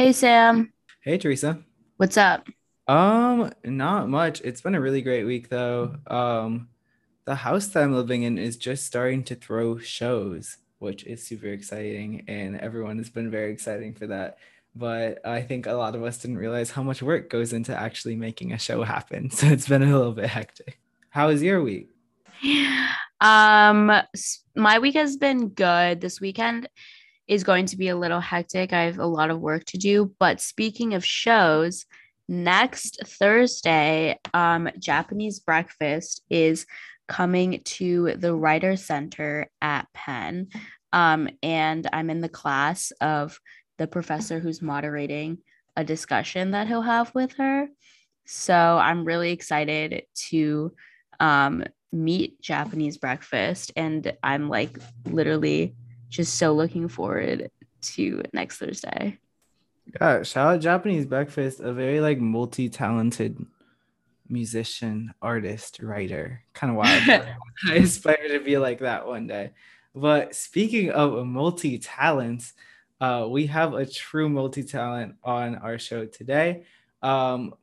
Hey 0.00 0.12
Sam, 0.12 0.72
Hey 1.02 1.18
Teresa. 1.18 1.62
what's 1.98 2.16
up? 2.16 2.48
Um, 2.88 3.52
not 3.66 4.08
much. 4.08 4.40
It's 4.40 4.62
been 4.62 4.74
a 4.74 4.80
really 4.80 5.02
great 5.02 5.24
week 5.24 5.50
though. 5.50 5.94
Um, 6.06 6.70
the 7.26 7.34
house 7.34 7.66
that 7.66 7.82
I'm 7.82 7.92
living 7.92 8.22
in 8.22 8.38
is 8.38 8.56
just 8.56 8.86
starting 8.86 9.22
to 9.24 9.34
throw 9.34 9.76
shows, 9.76 10.56
which 10.78 11.04
is 11.04 11.22
super 11.26 11.48
exciting, 11.48 12.24
and 12.28 12.58
everyone 12.58 12.96
has 12.96 13.10
been 13.10 13.30
very 13.30 13.52
exciting 13.52 13.92
for 13.92 14.06
that. 14.06 14.38
But 14.74 15.18
I 15.26 15.42
think 15.42 15.66
a 15.66 15.74
lot 15.74 15.94
of 15.94 16.02
us 16.02 16.16
didn't 16.16 16.38
realize 16.38 16.70
how 16.70 16.82
much 16.82 17.02
work 17.02 17.28
goes 17.28 17.52
into 17.52 17.76
actually 17.78 18.16
making 18.16 18.54
a 18.54 18.58
show 18.58 18.82
happen. 18.82 19.28
So 19.30 19.48
it's 19.48 19.68
been 19.68 19.82
a 19.82 19.98
little 19.98 20.14
bit 20.14 20.30
hectic. 20.30 20.80
How 21.10 21.26
was 21.28 21.42
your 21.42 21.62
week? 21.62 21.90
Um, 23.22 23.92
my 24.56 24.78
week 24.78 24.94
has 24.94 25.18
been 25.18 25.48
good. 25.48 26.00
This 26.00 26.22
weekend 26.22 26.70
is 27.30 27.44
going 27.44 27.64
to 27.64 27.76
be 27.76 27.88
a 27.88 27.96
little 27.96 28.18
hectic. 28.18 28.72
I 28.72 28.82
have 28.82 28.98
a 28.98 29.06
lot 29.06 29.30
of 29.30 29.38
work 29.38 29.64
to 29.66 29.78
do. 29.78 30.12
But 30.18 30.40
speaking 30.40 30.94
of 30.94 31.04
shows, 31.04 31.86
next 32.28 33.06
Thursday, 33.06 34.18
um, 34.34 34.68
Japanese 34.80 35.38
Breakfast 35.38 36.24
is 36.28 36.66
coming 37.06 37.60
to 37.64 38.14
the 38.16 38.34
Writer 38.34 38.74
Center 38.74 39.48
at 39.62 39.86
Penn. 39.94 40.48
Um, 40.92 41.28
and 41.40 41.88
I'm 41.92 42.10
in 42.10 42.20
the 42.20 42.28
class 42.28 42.90
of 43.00 43.38
the 43.78 43.86
professor 43.86 44.40
who's 44.40 44.60
moderating 44.60 45.38
a 45.76 45.84
discussion 45.84 46.50
that 46.50 46.66
he'll 46.66 46.82
have 46.82 47.14
with 47.14 47.34
her. 47.34 47.68
So 48.26 48.56
I'm 48.56 49.04
really 49.04 49.30
excited 49.30 50.02
to 50.30 50.72
um, 51.20 51.62
meet 51.92 52.40
Japanese 52.40 52.98
breakfast. 52.98 53.70
And 53.76 54.12
I'm 54.20 54.48
like 54.48 54.76
literally 55.04 55.76
just 56.10 56.34
so 56.34 56.52
looking 56.52 56.88
forward 56.88 57.50
to 57.80 58.22
next 58.32 58.58
Thursday. 58.58 59.18
Yeah, 60.00 60.22
shout 60.22 60.54
out 60.54 60.60
Japanese 60.60 61.06
Breakfast, 61.06 61.60
a 61.60 61.72
very 61.72 62.00
like 62.00 62.20
multi-talented 62.20 63.44
musician, 64.28 65.12
artist, 65.20 65.80
writer. 65.80 66.42
Kind 66.52 66.70
of 66.70 66.76
wild. 66.76 67.02
I 67.68 67.74
aspire 67.74 68.28
to 68.28 68.40
be 68.40 68.58
like 68.58 68.80
that 68.80 69.06
one 69.06 69.26
day. 69.26 69.52
But 69.94 70.34
speaking 70.34 70.90
of 70.90 71.26
multi 71.26 71.78
talents, 71.78 72.52
uh, 73.00 73.26
we 73.28 73.46
have 73.46 73.74
a 73.74 73.86
true 73.86 74.28
multi 74.28 74.62
talent 74.62 75.16
on 75.24 75.56
our 75.56 75.78
show 75.78 76.06
today. 76.06 76.64
Um, 77.02 77.54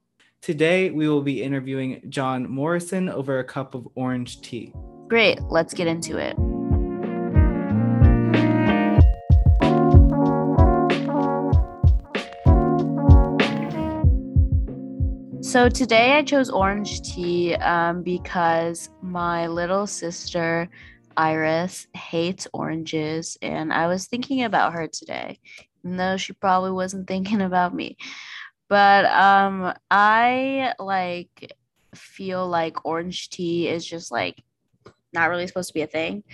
today, 0.42 0.90
we 0.90 1.08
will 1.08 1.22
be 1.22 1.42
interviewing 1.42 2.02
John 2.10 2.50
Morrison 2.50 3.08
over 3.08 3.40
a 3.40 3.44
cup 3.44 3.76
of 3.76 3.88
orange 3.96 4.42
tea. 4.42 4.74
Great, 5.08 5.42
let's 5.44 5.74
get 5.74 5.88
into 5.88 6.18
it. 6.18 6.36
So 15.48 15.70
today 15.70 16.12
I 16.12 16.24
chose 16.24 16.50
orange 16.50 17.02
tea 17.04 17.56
um, 17.56 18.04
because 18.04 18.90
my 19.02 19.48
little 19.48 19.88
sister 19.88 20.68
Iris 21.16 21.88
hates 21.94 22.50
oranges, 22.52 23.38
and 23.42 23.72
I 23.72 23.88
was 23.88 24.08
thinking 24.08 24.44
about 24.44 24.74
her 24.74 24.90
today, 24.90 25.40
even 25.86 25.96
though 25.96 26.18
she 26.18 26.34
probably 26.34 26.72
wasn't 26.72 27.08
thinking 27.08 27.40
about 27.42 27.74
me. 27.74 27.96
But 28.68 29.06
um, 29.06 29.74
I 29.90 30.74
like 30.80 31.54
feel 31.96 32.46
like 32.46 32.86
orange 32.86 33.30
tea 33.30 33.70
is 33.70 33.86
just 33.86 34.12
like 34.12 34.44
not 35.14 35.30
really 35.30 35.48
supposed 35.48 35.70
to 35.70 35.74
be 35.74 35.82
a 35.82 35.88
thing. 35.88 36.26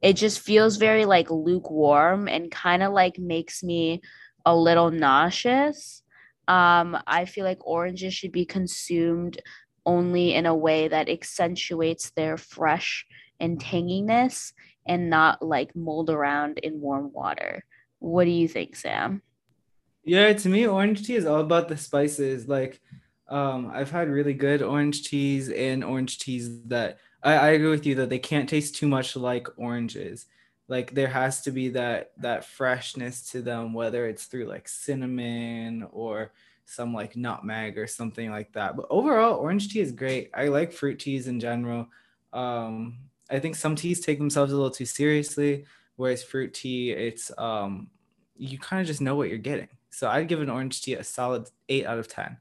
It 0.00 0.14
just 0.14 0.40
feels 0.40 0.78
very 0.78 1.04
like 1.04 1.30
lukewarm 1.30 2.26
and 2.26 2.50
kind 2.50 2.82
of 2.82 2.94
like 2.94 3.18
makes 3.18 3.62
me 3.62 4.00
a 4.46 4.56
little 4.56 4.90
nauseous. 4.90 6.01
Um, 6.48 6.98
I 7.06 7.24
feel 7.24 7.44
like 7.44 7.66
oranges 7.66 8.14
should 8.14 8.32
be 8.32 8.44
consumed 8.44 9.40
only 9.84 10.34
in 10.34 10.46
a 10.46 10.54
way 10.54 10.88
that 10.88 11.08
accentuates 11.08 12.10
their 12.10 12.36
fresh 12.36 13.06
and 13.40 13.58
tanginess 13.60 14.52
and 14.86 15.10
not 15.10 15.42
like 15.42 15.74
mold 15.74 16.10
around 16.10 16.58
in 16.58 16.80
warm 16.80 17.12
water. 17.12 17.64
What 17.98 18.24
do 18.24 18.30
you 18.30 18.48
think, 18.48 18.76
Sam? 18.76 19.22
Yeah, 20.04 20.32
to 20.32 20.48
me, 20.48 20.66
orange 20.66 21.06
tea 21.06 21.14
is 21.14 21.26
all 21.26 21.40
about 21.40 21.68
the 21.68 21.76
spices. 21.76 22.48
Like, 22.48 22.80
um, 23.28 23.70
I've 23.72 23.90
had 23.90 24.08
really 24.08 24.34
good 24.34 24.62
orange 24.62 25.04
teas 25.04 25.48
and 25.48 25.84
orange 25.84 26.18
teas 26.18 26.62
that 26.64 26.98
I, 27.22 27.34
I 27.34 27.48
agree 27.50 27.70
with 27.70 27.86
you 27.86 27.94
that 27.96 28.10
they 28.10 28.18
can't 28.18 28.48
taste 28.48 28.74
too 28.74 28.88
much 28.88 29.14
like 29.16 29.46
oranges. 29.56 30.26
Like 30.72 30.94
there 30.94 31.08
has 31.08 31.42
to 31.42 31.50
be 31.50 31.68
that 31.68 32.12
that 32.16 32.46
freshness 32.46 33.30
to 33.32 33.42
them, 33.42 33.74
whether 33.74 34.06
it's 34.06 34.24
through 34.24 34.46
like 34.46 34.66
cinnamon 34.66 35.86
or 35.92 36.32
some 36.64 36.94
like 36.94 37.14
nutmeg 37.14 37.76
or 37.76 37.86
something 37.86 38.30
like 38.30 38.54
that. 38.54 38.74
But 38.74 38.86
overall, 38.88 39.38
orange 39.38 39.70
tea 39.70 39.80
is 39.80 39.92
great. 39.92 40.30
I 40.32 40.48
like 40.48 40.72
fruit 40.72 40.98
teas 40.98 41.28
in 41.28 41.40
general. 41.40 41.88
Um, 42.32 43.00
I 43.30 43.38
think 43.38 43.54
some 43.54 43.76
teas 43.76 44.00
take 44.00 44.16
themselves 44.16 44.50
a 44.50 44.56
little 44.56 44.70
too 44.70 44.86
seriously, 44.86 45.66
whereas 45.96 46.22
fruit 46.22 46.54
tea, 46.54 46.92
it's 46.92 47.30
um, 47.36 47.90
you 48.34 48.58
kind 48.58 48.80
of 48.80 48.86
just 48.86 49.02
know 49.02 49.14
what 49.14 49.28
you're 49.28 49.36
getting. 49.36 49.68
So 49.90 50.08
I'd 50.08 50.26
give 50.26 50.40
an 50.40 50.48
orange 50.48 50.80
tea 50.80 50.94
a 50.94 51.04
solid 51.04 51.50
eight 51.68 51.84
out 51.84 51.98
of 51.98 52.08
ten. 52.08 52.38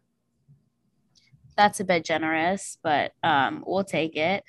That's 1.58 1.82
a 1.82 1.84
bit 1.84 2.06
generous, 2.06 2.78
but 2.82 3.12
um, 3.24 3.66
we'll 3.68 3.84
take 3.84 4.16
it. 4.16 4.46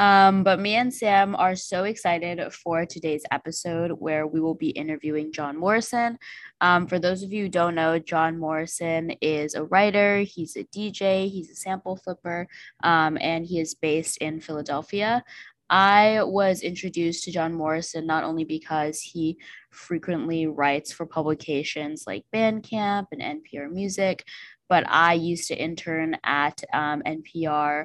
Um, 0.00 0.44
but 0.44 0.58
me 0.58 0.76
and 0.76 0.92
Sam 0.92 1.36
are 1.36 1.54
so 1.54 1.84
excited 1.84 2.40
for 2.54 2.86
today's 2.86 3.22
episode 3.30 3.90
where 3.90 4.26
we 4.26 4.40
will 4.40 4.54
be 4.54 4.70
interviewing 4.70 5.30
John 5.30 5.58
Morrison. 5.58 6.18
Um, 6.62 6.86
for 6.86 6.98
those 6.98 7.22
of 7.22 7.34
you 7.34 7.44
who 7.44 7.48
don't 7.50 7.74
know, 7.74 7.98
John 7.98 8.38
Morrison 8.38 9.10
is 9.20 9.54
a 9.54 9.64
writer, 9.64 10.20
he's 10.20 10.56
a 10.56 10.64
DJ, 10.64 11.30
he's 11.30 11.50
a 11.50 11.54
sample 11.54 11.98
flipper, 11.98 12.48
um, 12.82 13.18
and 13.20 13.44
he 13.44 13.60
is 13.60 13.74
based 13.74 14.16
in 14.16 14.40
Philadelphia. 14.40 15.22
I 15.68 16.22
was 16.22 16.62
introduced 16.62 17.24
to 17.24 17.30
John 17.30 17.52
Morrison 17.52 18.06
not 18.06 18.24
only 18.24 18.44
because 18.44 19.02
he 19.02 19.36
frequently 19.68 20.46
writes 20.46 20.90
for 20.92 21.04
publications 21.04 22.04
like 22.06 22.24
Bandcamp 22.34 23.08
and 23.12 23.20
NPR 23.20 23.70
Music, 23.70 24.24
but 24.66 24.82
I 24.88 25.12
used 25.12 25.48
to 25.48 25.62
intern 25.62 26.16
at 26.24 26.64
um, 26.72 27.02
NPR 27.02 27.84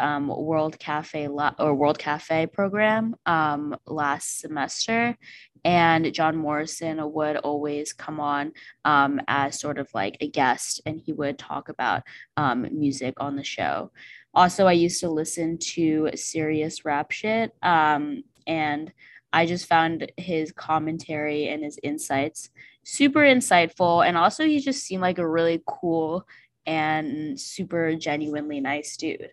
um, 0.00 0.28
World 0.28 0.78
Cafe 0.78 1.28
or 1.58 1.74
World 1.74 1.98
Cafe 1.98 2.46
program 2.46 3.16
um, 3.26 3.76
last 3.86 4.40
semester, 4.40 5.16
and 5.64 6.12
John 6.12 6.36
Morrison 6.36 7.00
would 7.12 7.36
always 7.38 7.92
come 7.92 8.20
on 8.20 8.52
um, 8.84 9.20
as 9.28 9.60
sort 9.60 9.78
of 9.78 9.88
like 9.94 10.16
a 10.20 10.28
guest, 10.28 10.80
and 10.86 11.00
he 11.00 11.12
would 11.12 11.38
talk 11.38 11.68
about 11.68 12.02
um, 12.36 12.66
music 12.72 13.14
on 13.18 13.36
the 13.36 13.44
show. 13.44 13.90
Also, 14.34 14.66
I 14.66 14.72
used 14.72 15.00
to 15.00 15.08
listen 15.08 15.58
to 15.58 16.10
serious 16.14 16.84
rap 16.84 17.10
shit, 17.10 17.52
um, 17.62 18.22
and 18.46 18.92
I 19.32 19.46
just 19.46 19.66
found 19.66 20.10
his 20.16 20.52
commentary 20.52 21.48
and 21.48 21.62
his 21.62 21.78
insights 21.82 22.50
super 22.84 23.20
insightful, 23.20 24.06
and 24.06 24.16
also 24.16 24.46
he 24.46 24.60
just 24.60 24.84
seemed 24.84 25.02
like 25.02 25.18
a 25.18 25.28
really 25.28 25.62
cool 25.66 26.26
and 26.64 27.38
super 27.40 27.94
genuinely 27.94 28.60
nice 28.60 28.96
dude. 28.96 29.30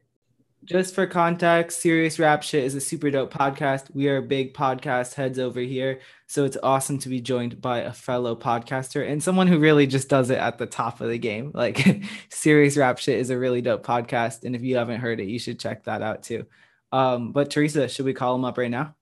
Just 0.65 0.95
for 0.95 1.05
context, 1.05 1.81
Serious 1.81 2.19
Rap 2.19 2.41
Shit 2.41 2.63
is 2.63 2.73
a 2.73 2.79
super 2.79 3.11
dope 3.11 3.33
podcast. 3.33 3.93
We 3.93 4.07
are 4.07 4.21
big 4.21 4.53
podcast 4.53 5.13
heads 5.13 5.37
over 5.37 5.59
here. 5.59 5.99
So 6.27 6.45
it's 6.45 6.57
awesome 6.63 6.99
to 6.99 7.09
be 7.09 7.19
joined 7.19 7.61
by 7.61 7.79
a 7.79 7.91
fellow 7.91 8.33
podcaster 8.33 9.05
and 9.05 9.21
someone 9.21 9.47
who 9.47 9.59
really 9.59 9.87
just 9.87 10.07
does 10.07 10.29
it 10.29 10.37
at 10.37 10.57
the 10.57 10.65
top 10.65 11.01
of 11.01 11.09
the 11.09 11.17
game. 11.17 11.51
Like 11.63 12.03
Serious 12.29 12.77
Rap 12.77 12.97
Shit 12.97 13.19
is 13.19 13.29
a 13.29 13.37
really 13.37 13.61
dope 13.61 13.85
podcast. 13.85 14.45
And 14.45 14.55
if 14.55 14.61
you 14.61 14.77
haven't 14.77 15.01
heard 15.01 15.19
it, 15.19 15.27
you 15.27 15.37
should 15.37 15.59
check 15.59 15.83
that 15.83 16.01
out 16.01 16.23
too. 16.23 16.45
Um, 16.91 17.31
but 17.33 17.49
Teresa, 17.49 17.89
should 17.89 18.05
we 18.05 18.13
call 18.13 18.35
him 18.35 18.45
up 18.45 18.57
right 18.57 18.71
now? 18.71 18.95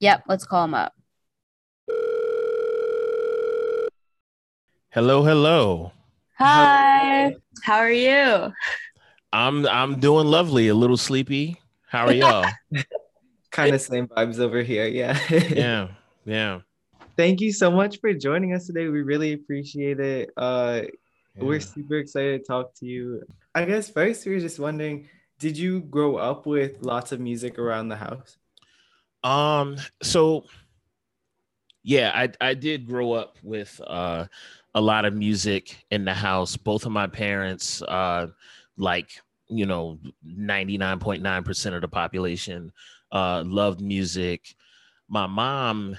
Yep, 0.00 0.24
let's 0.28 0.44
call 0.44 0.64
him 0.64 0.74
up. 0.74 0.94
Hello, 4.90 5.22
hello. 5.22 5.92
Hi, 6.38 7.34
how 7.62 7.78
are 7.78 7.90
you? 7.90 8.52
I'm 9.34 9.66
I'm 9.66 9.98
doing 9.98 10.28
lovely. 10.28 10.68
A 10.68 10.74
little 10.74 10.96
sleepy. 10.96 11.60
How 11.88 12.06
are 12.06 12.12
y'all? 12.12 12.46
kind 13.50 13.74
of 13.74 13.80
same 13.80 14.06
vibes 14.06 14.38
over 14.38 14.62
here. 14.62 14.86
Yeah. 14.86 15.18
yeah, 15.30 15.88
yeah. 16.24 16.60
Thank 17.16 17.40
you 17.40 17.52
so 17.52 17.68
much 17.68 17.98
for 18.00 18.14
joining 18.14 18.54
us 18.54 18.68
today. 18.68 18.86
We 18.86 19.02
really 19.02 19.32
appreciate 19.32 19.98
it. 19.98 20.30
Uh, 20.36 20.82
yeah. 21.34 21.44
We're 21.44 21.58
super 21.58 21.96
excited 21.96 22.42
to 22.42 22.46
talk 22.46 22.74
to 22.76 22.86
you. 22.86 23.22
I 23.56 23.64
guess 23.64 23.90
first, 23.90 24.24
we 24.24 24.34
were 24.34 24.40
just 24.40 24.60
wondering, 24.60 25.08
did 25.40 25.58
you 25.58 25.80
grow 25.80 26.14
up 26.14 26.46
with 26.46 26.82
lots 26.82 27.10
of 27.10 27.18
music 27.18 27.58
around 27.58 27.88
the 27.88 27.96
house? 27.96 28.36
Um. 29.24 29.78
So, 30.00 30.44
yeah, 31.82 32.12
I 32.14 32.28
I 32.40 32.54
did 32.54 32.86
grow 32.86 33.14
up 33.14 33.38
with 33.42 33.80
uh 33.84 34.26
a 34.76 34.80
lot 34.80 35.04
of 35.04 35.14
music 35.14 35.84
in 35.90 36.04
the 36.04 36.14
house. 36.14 36.56
Both 36.56 36.86
of 36.86 36.92
my 36.92 37.08
parents, 37.08 37.82
uh, 37.82 38.28
like 38.76 39.20
you 39.48 39.66
know, 39.66 39.98
ninety 40.22 40.78
nine 40.78 40.98
point 40.98 41.22
nine 41.22 41.44
percent 41.44 41.74
of 41.74 41.82
the 41.82 41.88
population, 41.88 42.72
uh, 43.12 43.42
loved 43.46 43.80
music. 43.80 44.54
My 45.08 45.26
mom 45.26 45.96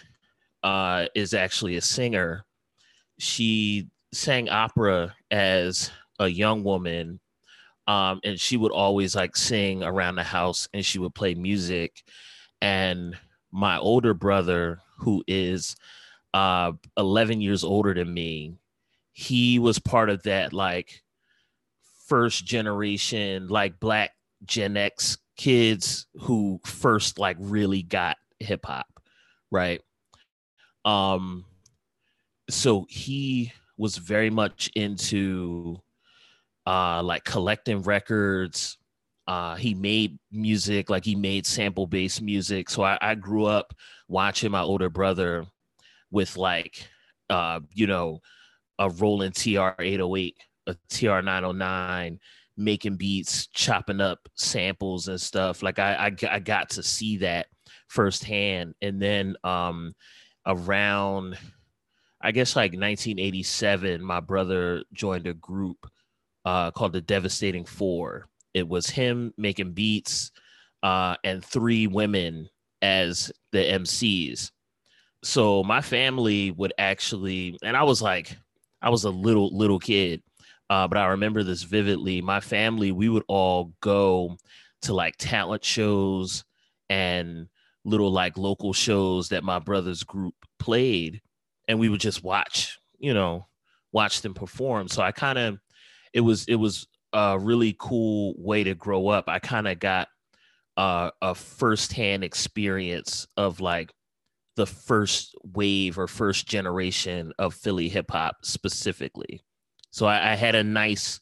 uh, 0.64 1.08
is 1.16 1.34
actually 1.34 1.78
a 1.78 1.82
singer. 1.82 2.46
She 3.20 3.88
sang 4.14 4.50
opera 4.50 5.16
as 5.32 5.92
a 6.20 6.28
young 6.28 6.64
woman 6.64 7.20
um, 7.88 8.20
and 8.24 8.40
she 8.40 8.58
would 8.58 8.72
always 8.72 9.16
like 9.16 9.36
sing 9.36 9.84
around 9.84 10.16
the 10.16 10.24
house 10.24 10.68
and 10.74 10.86
she 10.86 11.00
would 11.00 11.14
play 11.14 11.36
music 11.36 12.04
and 12.62 13.18
my 13.52 13.78
older 13.78 14.14
brother 14.14 14.80
who 15.00 15.24
is 15.28 15.76
uh, 16.34 16.72
11 16.98 17.42
years 17.42 17.64
older 17.64 17.94
than 17.94 18.14
me 18.14 18.56
he 19.14 19.60
was 19.60 19.80
part 19.80 20.10
of 20.10 20.24
that 20.24 20.54
like 20.54 21.04
first 22.08 22.46
generation 22.46 23.48
like 23.48 23.80
black 23.80 24.12
gen 24.46 24.78
x 24.78 25.18
kids 25.38 26.08
who 26.16 26.60
first 26.66 27.20
like 27.20 27.38
really 27.40 27.82
got 27.82 28.18
hip 28.40 28.66
hop 28.66 28.88
right? 29.52 29.82
Um 30.84 31.46
so 32.50 32.86
he 32.90 33.52
was 33.78 33.98
very 33.98 34.30
much 34.30 34.70
into 34.76 35.78
uh 36.68 37.02
like 37.04 37.24
collecting 37.24 37.82
records. 37.82 38.78
Uh 39.28 39.56
he 39.56 39.74
made 39.74 40.20
music 40.32 40.90
like 40.90 41.06
he 41.06 41.16
made 41.16 41.46
sample 41.46 41.88
based 41.88 42.22
music. 42.22 42.70
So 42.70 42.84
I, 42.84 42.98
I 43.02 43.16
grew 43.16 43.46
up 43.46 43.74
watching 44.08 44.52
my 44.52 44.62
older 44.62 44.90
brother 44.90 45.46
with 46.12 46.38
like 46.38 46.88
uh 47.30 47.62
you 47.74 47.88
know 47.88 48.20
a 48.78 48.90
Roland 48.90 49.36
TR 49.36 49.74
808 49.80 50.36
a 50.68 50.76
TR 50.90 51.22
909 51.22 52.20
making 52.58 52.96
beats 52.96 53.48
chopping 53.48 54.00
up 54.00 54.30
samples 54.36 55.10
and 55.10 55.20
stuff 55.20 55.62
like 55.62 55.78
I, 55.78 56.08
I 56.08 56.36
I 56.36 56.40
got 56.40 56.70
to 56.72 56.84
see 56.84 57.18
that 57.18 57.48
firsthand 57.90 58.76
and 58.82 59.02
then 59.02 59.36
um 59.44 59.94
around 60.46 61.38
I 62.22 62.32
guess 62.32 62.56
like 62.56 62.72
1987 62.72 64.02
my 64.02 64.22
brother 64.22 64.84
joined 64.94 65.28
a 65.28 65.34
group 65.34 65.86
uh, 66.46 66.72
called 66.72 66.94
the 66.94 67.02
Devastating 67.02 67.66
Four. 67.66 68.28
It 68.54 68.68
was 68.68 68.90
him 68.90 69.34
making 69.38 69.74
beats 69.74 70.32
uh, 70.84 71.16
and 71.24 71.44
three 71.44 71.88
women 71.88 72.48
as 72.82 73.32
the 73.52 73.58
MCs. 73.58 74.52
So 75.24 75.64
my 75.64 75.82
family 75.82 76.52
would 76.52 76.74
actually, 76.78 77.58
and 77.64 77.76
I 77.76 77.84
was 77.84 78.02
like, 78.02 78.38
I 78.82 78.90
was 78.90 79.04
a 79.04 79.10
little 79.10 79.56
little 79.58 79.80
kid, 79.80 80.22
uh, 80.70 80.88
but 80.88 80.98
I 80.98 81.08
remember 81.08 81.44
this 81.44 81.64
vividly. 81.64 82.22
My 82.22 82.40
family, 82.40 82.92
we 82.92 83.10
would 83.10 83.24
all 83.28 83.74
go 83.82 84.38
to 84.84 84.94
like 84.94 85.16
talent 85.18 85.64
shows 85.64 86.44
and 86.90 87.48
little 87.84 88.12
like 88.12 88.38
local 88.38 88.74
shows 88.74 89.30
that 89.30 89.44
my 89.44 89.60
brother's 89.60 90.04
group 90.04 90.36
played, 90.60 91.22
and 91.68 91.80
we 91.80 91.90
would 91.90 92.02
just 92.02 92.24
watch, 92.24 92.80
you 92.98 93.14
know, 93.14 93.48
watch 93.92 94.22
them 94.22 94.34
perform. 94.34 94.88
So 94.88 95.02
I 95.02 95.12
kind 95.12 95.38
of 95.38 95.60
it 96.14 96.22
was 96.22 96.46
it 96.48 96.56
was 96.56 96.88
a 97.14 97.38
really 97.40 97.76
cool 97.80 98.34
way 98.38 98.64
to 98.64 98.76
grow 98.76 99.08
up. 99.08 99.26
I 99.28 99.40
kind 99.40 99.68
of 99.68 99.80
got 99.80 100.08
uh, 100.78 101.12
a 101.22 101.36
firsthand 101.36 102.24
experience 102.24 103.28
of 103.38 103.62
like 103.62 103.92
the 104.56 104.66
first 104.66 105.36
wave 105.54 105.98
or 105.98 106.08
first 106.08 106.48
generation 106.48 107.34
of 107.38 107.54
Philly 107.54 107.90
hip 107.90 108.12
hop 108.12 108.38
specifically. 108.44 109.42
So 109.96 110.08
I, 110.08 110.34
I, 110.34 110.36
had 110.36 110.56
a 110.56 110.64
nice 110.64 111.22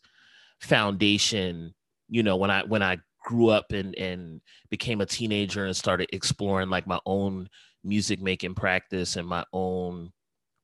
foundation, 0.59 1.75
you 2.09 2.23
know, 2.23 2.37
when 2.37 2.49
I 2.49 2.63
when 2.63 2.81
I 2.81 2.97
grew 3.23 3.49
up 3.49 3.71
and 3.71 3.93
and 3.93 4.41
became 4.71 4.99
a 4.99 5.05
teenager 5.05 5.65
and 5.65 5.75
started 5.75 6.09
exploring 6.11 6.71
like 6.71 6.87
my 6.87 6.99
own 7.05 7.49
music 7.83 8.19
making 8.19 8.55
practice 8.55 9.15
and 9.15 9.27
my 9.27 9.45
own 9.53 10.11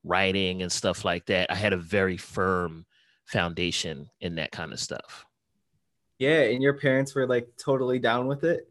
writing 0.02 0.62
and 0.62 0.72
stuff 0.72 1.04
like 1.04 1.26
that. 1.26 1.52
I 1.52 1.54
had 1.54 1.72
a 1.72 1.76
very 1.76 2.16
firm 2.16 2.84
foundation 3.26 4.10
in 4.20 4.34
that 4.34 4.50
kind 4.50 4.72
of 4.72 4.80
stuff. 4.80 5.24
Yeah, 6.18 6.40
and 6.40 6.60
your 6.60 6.74
parents 6.74 7.14
were 7.14 7.28
like 7.28 7.48
totally 7.58 8.00
down 8.00 8.26
with 8.26 8.42
it. 8.42 8.68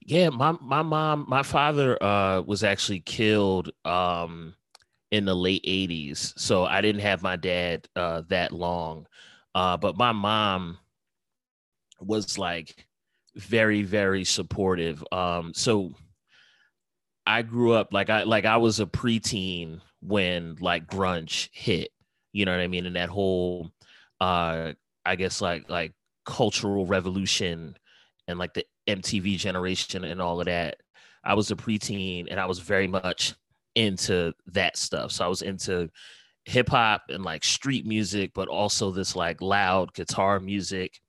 Yeah, 0.00 0.30
my 0.30 0.56
my 0.62 0.80
mom, 0.80 1.26
my 1.28 1.42
father 1.42 2.02
uh 2.02 2.40
was 2.40 2.64
actually 2.64 3.00
killed 3.00 3.70
um 3.84 4.54
in 5.10 5.24
the 5.24 5.34
late 5.34 5.64
80s. 5.64 6.38
So 6.38 6.64
I 6.64 6.80
didn't 6.80 7.02
have 7.02 7.22
my 7.22 7.36
dad 7.36 7.88
uh 7.96 8.22
that 8.28 8.52
long. 8.52 9.06
Uh 9.54 9.76
but 9.76 9.96
my 9.96 10.12
mom 10.12 10.78
was 12.00 12.38
like 12.38 12.86
very 13.36 13.82
very 13.82 14.24
supportive. 14.24 15.04
Um 15.12 15.52
so 15.54 15.94
I 17.26 17.42
grew 17.42 17.72
up 17.72 17.92
like 17.92 18.10
I 18.10 18.22
like 18.24 18.44
I 18.44 18.56
was 18.56 18.80
a 18.80 18.86
preteen 18.86 19.80
when 20.00 20.56
like 20.60 20.86
grunge 20.86 21.48
hit 21.52 21.90
you 22.32 22.44
know 22.44 22.52
what 22.52 22.60
I 22.60 22.68
mean? 22.68 22.86
And 22.86 22.96
that 22.96 23.08
whole 23.08 23.70
uh 24.20 24.72
I 25.04 25.16
guess 25.16 25.40
like 25.40 25.70
like 25.70 25.92
cultural 26.24 26.84
revolution 26.86 27.76
and 28.28 28.38
like 28.38 28.54
the 28.54 28.66
MTV 28.86 29.38
generation 29.38 30.04
and 30.04 30.20
all 30.20 30.40
of 30.40 30.46
that. 30.46 30.76
I 31.24 31.34
was 31.34 31.50
a 31.50 31.56
preteen 31.56 32.26
and 32.30 32.38
I 32.38 32.46
was 32.46 32.58
very 32.58 32.86
much 32.86 33.34
into 33.76 34.32
that 34.48 34.76
stuff. 34.76 35.12
So 35.12 35.24
I 35.24 35.28
was 35.28 35.42
into 35.42 35.88
hip 36.44 36.68
hop 36.68 37.04
and 37.10 37.22
like 37.22 37.44
street 37.44 37.86
music, 37.86 38.32
but 38.34 38.48
also 38.48 38.90
this 38.90 39.14
like 39.14 39.40
loud 39.40 39.94
guitar 39.94 40.40
music. 40.40 41.00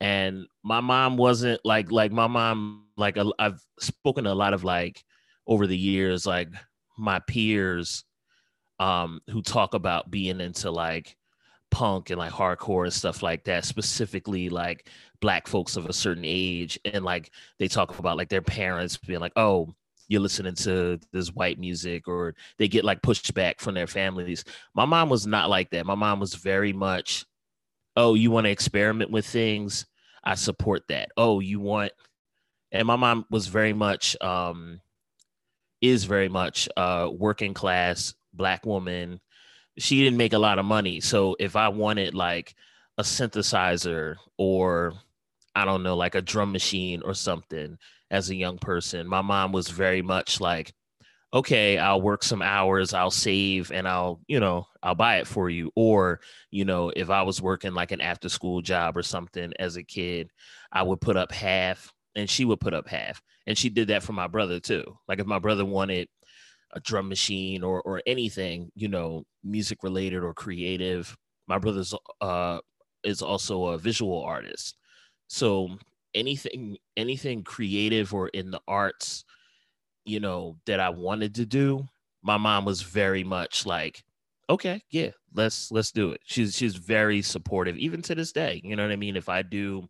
And 0.00 0.46
my 0.62 0.80
mom 0.80 1.16
wasn't 1.16 1.60
like 1.64 1.90
like 1.90 2.12
my 2.12 2.26
mom 2.26 2.86
like 2.96 3.16
I've 3.38 3.60
spoken 3.80 4.24
to 4.24 4.32
a 4.32 4.34
lot 4.34 4.54
of 4.54 4.62
like 4.62 5.02
over 5.46 5.66
the 5.66 5.76
years 5.76 6.26
like 6.26 6.48
my 6.96 7.18
peers 7.20 8.04
um, 8.80 9.20
who 9.30 9.42
talk 9.42 9.74
about 9.74 10.10
being 10.10 10.40
into 10.40 10.70
like 10.70 11.16
punk 11.70 12.10
and 12.10 12.18
like 12.18 12.32
hardcore 12.32 12.84
and 12.84 12.92
stuff 12.92 13.22
like 13.22 13.44
that, 13.44 13.64
specifically 13.64 14.48
like 14.48 14.88
black 15.20 15.46
folks 15.46 15.76
of 15.76 15.86
a 15.86 15.92
certain 15.92 16.24
age. 16.26 16.78
And 16.84 17.04
like 17.04 17.30
they 17.58 17.68
talk 17.68 17.98
about 17.98 18.16
like 18.16 18.28
their 18.28 18.42
parents 18.42 18.96
being 18.96 19.20
like, 19.20 19.32
oh, 19.36 19.74
you're 20.08 20.20
listening 20.20 20.54
to 20.54 20.98
this 21.12 21.28
white 21.28 21.58
music, 21.58 22.08
or 22.08 22.34
they 22.58 22.68
get 22.68 22.84
like 22.84 23.02
pushed 23.02 23.32
back 23.34 23.60
from 23.60 23.74
their 23.74 23.86
families. 23.86 24.44
My 24.74 24.84
mom 24.84 25.08
was 25.08 25.26
not 25.26 25.50
like 25.50 25.70
that. 25.70 25.86
My 25.86 25.94
mom 25.94 26.20
was 26.20 26.34
very 26.34 26.72
much, 26.72 27.24
oh, 27.96 28.14
you 28.14 28.30
want 28.30 28.44
to 28.46 28.50
experiment 28.50 29.10
with 29.10 29.26
things? 29.26 29.86
I 30.22 30.34
support 30.34 30.88
that. 30.88 31.10
Oh, 31.16 31.40
you 31.40 31.60
want, 31.60 31.92
and 32.72 32.86
my 32.86 32.96
mom 32.96 33.26
was 33.30 33.46
very 33.46 33.72
much, 33.72 34.16
um, 34.20 34.80
is 35.80 36.04
very 36.04 36.28
much 36.28 36.68
uh, 36.76 37.10
working 37.12 37.54
class 37.54 38.14
black 38.32 38.64
woman. 38.64 39.20
She 39.78 40.02
didn't 40.02 40.18
make 40.18 40.32
a 40.32 40.38
lot 40.38 40.58
of 40.58 40.64
money. 40.64 41.00
So 41.00 41.36
if 41.38 41.56
I 41.56 41.68
wanted 41.68 42.14
like 42.14 42.54
a 42.96 43.02
synthesizer 43.02 44.16
or 44.38 44.94
I 45.54 45.64
don't 45.64 45.82
know, 45.82 45.96
like 45.96 46.14
a 46.14 46.22
drum 46.22 46.52
machine 46.52 47.02
or 47.04 47.14
something 47.14 47.76
as 48.10 48.30
a 48.30 48.34
young 48.36 48.58
person, 48.58 49.06
my 49.06 49.22
mom 49.22 49.52
was 49.52 49.68
very 49.68 50.02
much 50.02 50.40
like, 50.40 50.72
okay, 51.32 51.78
I'll 51.78 52.00
work 52.00 52.22
some 52.22 52.42
hours, 52.42 52.94
I'll 52.94 53.10
save 53.10 53.72
and 53.72 53.88
I'll, 53.88 54.20
you 54.28 54.40
know, 54.40 54.66
I'll 54.82 54.94
buy 54.94 55.16
it 55.18 55.26
for 55.26 55.50
you. 55.50 55.72
Or, 55.74 56.20
you 56.50 56.64
know, 56.64 56.92
if 56.94 57.10
I 57.10 57.22
was 57.22 57.42
working 57.42 57.74
like 57.74 57.92
an 57.92 58.00
after 58.00 58.28
school 58.28 58.62
job 58.62 58.96
or 58.96 59.02
something 59.02 59.52
as 59.58 59.76
a 59.76 59.82
kid, 59.82 60.30
I 60.72 60.82
would 60.82 61.00
put 61.00 61.16
up 61.16 61.32
half 61.32 61.92
and 62.14 62.30
she 62.30 62.44
would 62.44 62.60
put 62.60 62.74
up 62.74 62.88
half. 62.88 63.20
And 63.46 63.58
she 63.58 63.68
did 63.68 63.88
that 63.88 64.02
for 64.04 64.12
my 64.12 64.28
brother 64.28 64.60
too. 64.60 64.84
Like 65.08 65.18
if 65.18 65.26
my 65.26 65.40
brother 65.40 65.64
wanted 65.64 66.08
a 66.72 66.80
drum 66.80 67.08
machine 67.08 67.62
or 67.62 67.80
or 67.82 68.02
anything 68.06 68.70
you 68.74 68.88
know 68.88 69.24
music 69.42 69.82
related 69.82 70.22
or 70.22 70.34
creative 70.34 71.16
my 71.46 71.58
brother's 71.58 71.94
uh 72.20 72.58
is 73.04 73.22
also 73.22 73.66
a 73.66 73.78
visual 73.78 74.22
artist 74.22 74.76
so 75.28 75.76
anything 76.14 76.76
anything 76.96 77.42
creative 77.42 78.14
or 78.14 78.28
in 78.28 78.50
the 78.50 78.60
arts 78.68 79.24
you 80.04 80.20
know 80.20 80.56
that 80.66 80.80
i 80.80 80.88
wanted 80.88 81.34
to 81.34 81.46
do 81.46 81.86
my 82.22 82.36
mom 82.36 82.64
was 82.64 82.82
very 82.82 83.24
much 83.24 83.66
like 83.66 84.02
okay 84.48 84.80
yeah 84.90 85.10
let's 85.34 85.70
let's 85.72 85.90
do 85.90 86.10
it. 86.10 86.20
She's 86.24 86.56
she's 86.56 86.76
very 86.76 87.22
supportive 87.22 87.76
even 87.76 88.02
to 88.02 88.14
this 88.14 88.32
day 88.32 88.60
you 88.64 88.76
know 88.76 88.84
what 88.84 88.92
i 88.92 88.96
mean? 88.96 89.16
If 89.16 89.28
i 89.28 89.42
do 89.42 89.88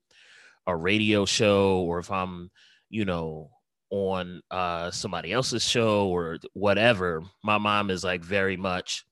a 0.66 0.74
radio 0.76 1.24
show 1.26 1.80
or 1.80 1.98
if 1.98 2.10
i'm 2.10 2.50
you 2.88 3.04
know 3.04 3.50
on 3.90 4.40
uh 4.50 4.90
somebody 4.90 5.32
else's 5.32 5.62
show 5.62 6.08
or 6.08 6.38
whatever 6.54 7.22
my 7.42 7.58
mom 7.58 7.90
is 7.90 8.02
like 8.02 8.22
very 8.22 8.56
much 8.56 9.04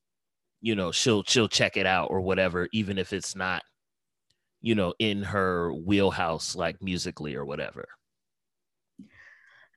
you 0.61 0.75
know 0.75 0.91
she'll 0.91 1.23
she'll 1.25 1.49
check 1.49 1.77
it 1.77 1.87
out 1.87 2.09
or 2.11 2.21
whatever 2.21 2.69
even 2.73 2.99
if 2.99 3.13
it's 3.13 3.37
not 3.37 3.63
you 4.63 4.75
know 4.75 4.95
in 4.99 5.23
her 5.23 5.73
wheelhouse 5.73 6.57
like 6.57 6.81
musically 6.83 7.35
or 7.35 7.45
whatever? 7.45 7.89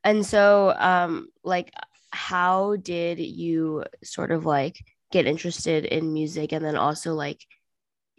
And 0.03 0.25
so 0.25 0.73
um 0.77 1.27
like 1.43 1.73
how 2.11 2.77
did 2.77 3.19
you 3.19 3.83
sort 4.03 4.31
of 4.31 4.45
like 4.45 4.77
get 5.11 5.25
interested 5.25 5.85
in 5.85 6.13
music 6.13 6.53
and 6.53 6.63
then 6.63 6.77
also 6.77 7.13
like 7.13 7.45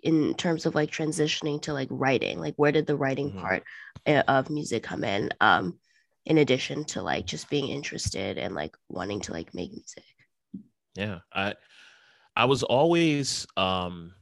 in 0.02 0.34
terms 0.34 0.66
of 0.66 0.74
like 0.74 0.90
transitioning 0.90 1.62
to 1.62 1.72
like 1.72 1.88
writing? 1.90 2.38
Like 2.40 2.54
where 2.56 2.72
did 2.72 2.86
the 2.86 2.96
writing 2.96 3.30
mm-hmm. 3.30 3.40
part 3.40 3.62
eh, 4.04 4.22
of 4.28 4.50
music 4.50 4.82
come 4.82 5.04
in 5.04 5.30
um 5.40 5.78
in 6.26 6.38
addition 6.38 6.84
to 6.84 7.02
like 7.02 7.24
just 7.24 7.48
being 7.48 7.68
interested 7.68 8.36
and 8.36 8.54
like 8.54 8.76
wanting 8.88 9.20
to 9.20 9.32
like 9.32 9.54
make 9.54 9.72
music? 9.72 10.04
Yeah 10.96 11.20
i 11.32 11.54
I 12.36 12.44
was 12.44 12.62
always 12.62 13.46
um 13.56 14.12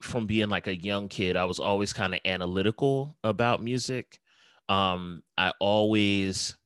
from 0.00 0.26
being 0.26 0.48
like 0.48 0.66
a 0.66 0.76
young 0.76 1.08
kid, 1.08 1.36
I 1.36 1.44
was 1.44 1.58
always 1.58 1.92
kind 1.92 2.14
of 2.14 2.20
analytical 2.24 3.16
about 3.24 3.62
music. 3.62 4.20
Um, 4.68 5.22
I 5.38 5.52
always, 5.60 6.56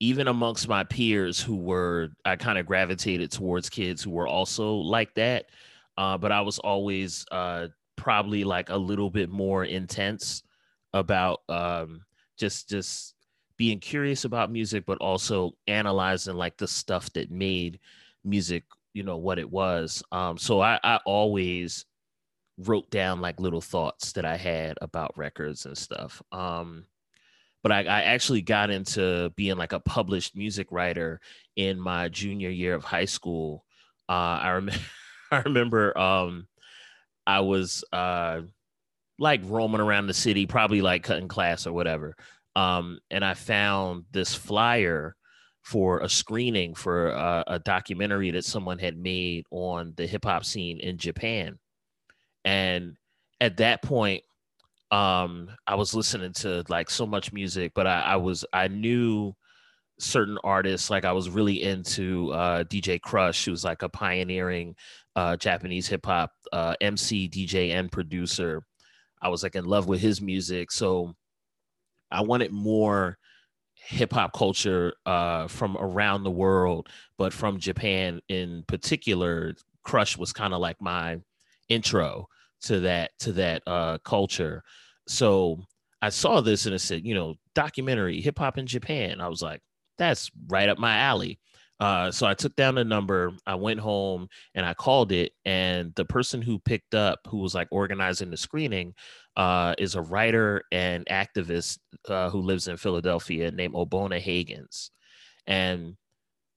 even 0.00 0.28
amongst 0.28 0.68
my 0.68 0.84
peers 0.84 1.40
who 1.40 1.56
were, 1.56 2.08
I 2.24 2.36
kind 2.36 2.58
of 2.58 2.66
gravitated 2.66 3.30
towards 3.30 3.68
kids 3.68 4.02
who 4.02 4.10
were 4.10 4.26
also 4.26 4.74
like 4.76 5.14
that. 5.14 5.46
Uh, 5.96 6.16
but 6.16 6.32
I 6.32 6.40
was 6.40 6.58
always 6.58 7.26
uh, 7.30 7.68
probably 7.96 8.44
like 8.44 8.70
a 8.70 8.76
little 8.76 9.10
bit 9.10 9.28
more 9.28 9.64
intense 9.64 10.42
about 10.94 11.42
um, 11.48 12.02
just 12.38 12.68
just 12.68 13.14
being 13.58 13.78
curious 13.78 14.24
about 14.24 14.50
music, 14.50 14.86
but 14.86 14.98
also 14.98 15.52
analyzing 15.66 16.34
like 16.34 16.56
the 16.56 16.66
stuff 16.66 17.12
that 17.12 17.30
made 17.30 17.78
music, 18.24 18.64
you 18.94 19.02
know, 19.02 19.18
what 19.18 19.38
it 19.38 19.50
was. 19.50 20.02
Um, 20.12 20.38
so 20.38 20.60
I, 20.62 20.80
I 20.82 20.98
always 21.04 21.84
wrote 22.66 22.90
down 22.90 23.20
like 23.20 23.40
little 23.40 23.60
thoughts 23.60 24.12
that 24.12 24.24
I 24.24 24.36
had 24.36 24.78
about 24.80 25.16
records 25.16 25.66
and 25.66 25.76
stuff. 25.76 26.22
Um, 26.32 26.86
but 27.62 27.72
I, 27.72 27.80
I, 27.80 28.02
actually 28.02 28.42
got 28.42 28.70
into 28.70 29.30
being 29.36 29.56
like 29.56 29.72
a 29.72 29.80
published 29.80 30.34
music 30.34 30.68
writer 30.70 31.20
in 31.56 31.78
my 31.78 32.08
junior 32.08 32.48
year 32.48 32.74
of 32.74 32.84
high 32.84 33.04
school. 33.04 33.64
Uh, 34.08 34.12
I 34.42 34.48
remember, 34.50 34.80
I 35.30 35.38
remember, 35.40 35.98
um, 35.98 36.48
I 37.26 37.40
was 37.40 37.84
uh, 37.92 38.40
like 39.18 39.42
roaming 39.44 39.80
around 39.80 40.06
the 40.06 40.14
city, 40.14 40.46
probably 40.46 40.80
like 40.80 41.02
cutting 41.02 41.28
class 41.28 41.66
or 41.66 41.72
whatever. 41.72 42.16
Um, 42.56 42.98
and 43.10 43.24
I 43.24 43.34
found 43.34 44.04
this 44.10 44.34
flyer 44.34 45.14
for 45.62 46.00
a 46.00 46.08
screening 46.08 46.74
for 46.74 47.10
a, 47.10 47.44
a 47.46 47.58
documentary 47.58 48.30
that 48.32 48.44
someone 48.44 48.78
had 48.78 48.96
made 48.96 49.44
on 49.50 49.92
the 49.96 50.06
hip 50.06 50.24
hop 50.24 50.44
scene 50.44 50.80
in 50.80 50.96
Japan 50.96 51.58
and 52.44 52.96
at 53.40 53.56
that 53.58 53.82
point 53.82 54.22
um 54.90 55.48
i 55.66 55.74
was 55.74 55.94
listening 55.94 56.32
to 56.32 56.64
like 56.68 56.90
so 56.90 57.06
much 57.06 57.32
music 57.32 57.72
but 57.74 57.86
i, 57.86 58.00
I 58.00 58.16
was 58.16 58.44
i 58.52 58.68
knew 58.68 59.32
certain 59.98 60.38
artists 60.42 60.90
like 60.90 61.04
i 61.04 61.12
was 61.12 61.28
really 61.28 61.62
into 61.62 62.32
uh 62.32 62.64
dj 62.64 63.00
krush 63.00 63.44
who's 63.44 63.64
like 63.64 63.82
a 63.82 63.88
pioneering 63.88 64.74
uh 65.14 65.36
japanese 65.36 65.86
hip-hop 65.86 66.32
uh 66.52 66.74
mc 66.80 67.28
dj 67.28 67.70
and 67.70 67.92
producer 67.92 68.62
i 69.22 69.28
was 69.28 69.42
like 69.42 69.54
in 69.54 69.64
love 69.66 69.86
with 69.86 70.00
his 70.00 70.20
music 70.20 70.72
so 70.72 71.14
i 72.10 72.22
wanted 72.22 72.50
more 72.50 73.18
hip 73.74 74.12
hop 74.12 74.32
culture 74.32 74.94
uh, 75.06 75.48
from 75.48 75.76
around 75.78 76.22
the 76.22 76.30
world, 76.30 76.88
but 77.18 77.32
from 77.32 77.58
Japan 77.58 78.20
in 78.28 78.64
particular. 78.66 79.54
Krush 79.86 80.18
was 80.18 80.32
kind 80.32 80.52
of 80.52 80.60
like 80.60 80.80
my 80.80 81.18
intro 81.70 82.26
to 82.62 82.80
that 82.80 83.12
to 83.20 83.32
that 83.32 83.62
uh, 83.66 83.96
culture. 84.04 84.62
So 85.08 85.62
I 86.02 86.10
saw 86.10 86.40
this 86.40 86.66
and 86.66 86.74
it 86.74 86.80
said, 86.80 87.06
you 87.06 87.14
know, 87.14 87.36
documentary 87.54 88.20
hip 88.20 88.38
hop 88.38 88.58
in 88.58 88.66
Japan. 88.66 89.20
I 89.20 89.28
was 89.28 89.40
like, 89.40 89.62
that's 89.96 90.30
right 90.48 90.68
up 90.68 90.78
my 90.78 90.96
alley. 90.98 91.38
Uh, 91.78 92.10
so 92.10 92.26
I 92.26 92.34
took 92.34 92.54
down 92.56 92.74
the 92.74 92.84
number. 92.84 93.32
I 93.46 93.54
went 93.54 93.80
home 93.80 94.28
and 94.54 94.66
I 94.66 94.74
called 94.74 95.12
it. 95.12 95.32
And 95.46 95.94
the 95.94 96.04
person 96.04 96.42
who 96.42 96.58
picked 96.58 96.94
up, 96.94 97.20
who 97.26 97.38
was 97.38 97.54
like 97.54 97.68
organizing 97.70 98.30
the 98.30 98.36
screening, 98.36 98.92
uh, 99.36 99.74
is 99.78 99.94
a 99.94 100.02
writer 100.02 100.62
and 100.70 101.06
activist 101.06 101.78
uh, 102.08 102.28
who 102.28 102.42
lives 102.42 102.68
in 102.68 102.76
Philadelphia 102.76 103.50
named 103.50 103.74
Obona 103.74 104.22
Hagins. 104.22 104.90
And 105.46 105.96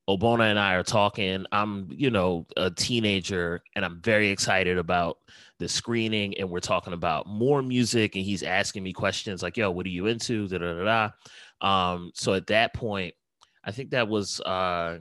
Obona 0.10 0.50
and 0.50 0.60
I 0.60 0.74
are 0.74 0.84
talking. 0.84 1.46
I'm, 1.52 1.88
you 1.92 2.10
know, 2.10 2.46
a 2.58 2.70
teenager 2.70 3.64
and 3.76 3.86
I'm 3.86 4.02
very 4.02 4.30
excited 4.30 4.78
about 4.78 5.18
the 5.60 5.70
screening. 5.70 6.38
And 6.38 6.50
we're 6.50 6.60
talking 6.60 6.94
about 6.94 7.28
more 7.28 7.62
music. 7.62 8.16
And 8.16 8.26
he's 8.26 8.44
asking 8.44 8.84
me 8.84 8.92
questions 8.92 9.42
like, 9.42 9.56
yo, 9.56 9.72
what 9.72 9.86
are 9.86 9.90
you 9.90 10.08
into? 10.08 10.48
Da, 10.48 10.58
da, 10.58 10.74
da, 10.74 11.10
da. 11.62 11.94
Um, 11.94 12.12
so 12.14 12.34
at 12.34 12.48
that 12.48 12.74
point, 12.74 13.14
I 13.64 13.72
think 13.72 13.92
that 13.92 14.10
was 14.10 14.42
uh, 14.42 15.00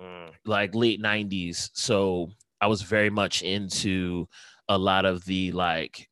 mm, 0.00 0.30
like 0.44 0.74
late 0.74 1.02
90s. 1.02 1.70
So 1.74 2.30
I 2.60 2.68
was 2.68 2.82
very 2.82 3.10
much 3.10 3.42
into 3.42 4.28
a 4.68 4.78
lot 4.78 5.04
of 5.04 5.24
the 5.24 5.50
like 5.50 6.08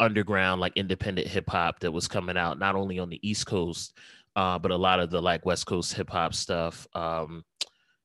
underground, 0.00 0.60
like 0.60 0.72
independent 0.76 1.28
hip 1.28 1.48
hop 1.48 1.80
that 1.80 1.92
was 1.92 2.08
coming 2.08 2.36
out, 2.36 2.58
not 2.58 2.74
only 2.74 2.98
on 2.98 3.08
the 3.08 3.20
East 3.26 3.46
Coast, 3.46 3.96
uh, 4.36 4.58
but 4.58 4.70
a 4.70 4.76
lot 4.76 5.00
of 5.00 5.10
the 5.10 5.20
like 5.20 5.46
West 5.46 5.66
Coast 5.66 5.94
hip 5.94 6.10
hop 6.10 6.34
stuff, 6.34 6.86
um, 6.94 7.42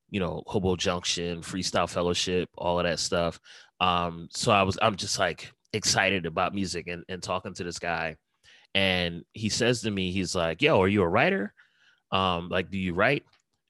you 0.09 0.19
know, 0.19 0.43
Hobo 0.47 0.77
Junction, 0.77 1.41
Freestyle 1.41 1.89
Fellowship, 1.89 2.50
all 2.57 2.79
of 2.79 2.85
that 2.85 3.00
stuff. 3.00 3.39
Um, 3.81 4.29
so 4.31 4.51
I 4.51 4.63
was, 4.63 4.77
I'm 4.81 4.95
just 4.95 5.19
like 5.19 5.51
excited 5.73 6.25
about 6.25 6.55
music 6.55 6.88
and, 6.88 7.03
and 7.09 7.21
talking 7.21 7.53
to 7.55 7.63
this 7.65 7.79
guy. 7.79 8.15
And 8.73 9.25
he 9.33 9.50
says 9.50 9.81
to 9.81 9.91
me, 9.91 10.11
he's 10.11 10.33
like, 10.33 10.61
yo, 10.61 10.81
are 10.81 10.88
you 10.88 11.01
a 11.01 11.07
writer? 11.07 11.53
Um, 12.11 12.47
like, 12.47 12.71
do 12.71 12.77
you 12.77 12.93
write? 12.93 13.23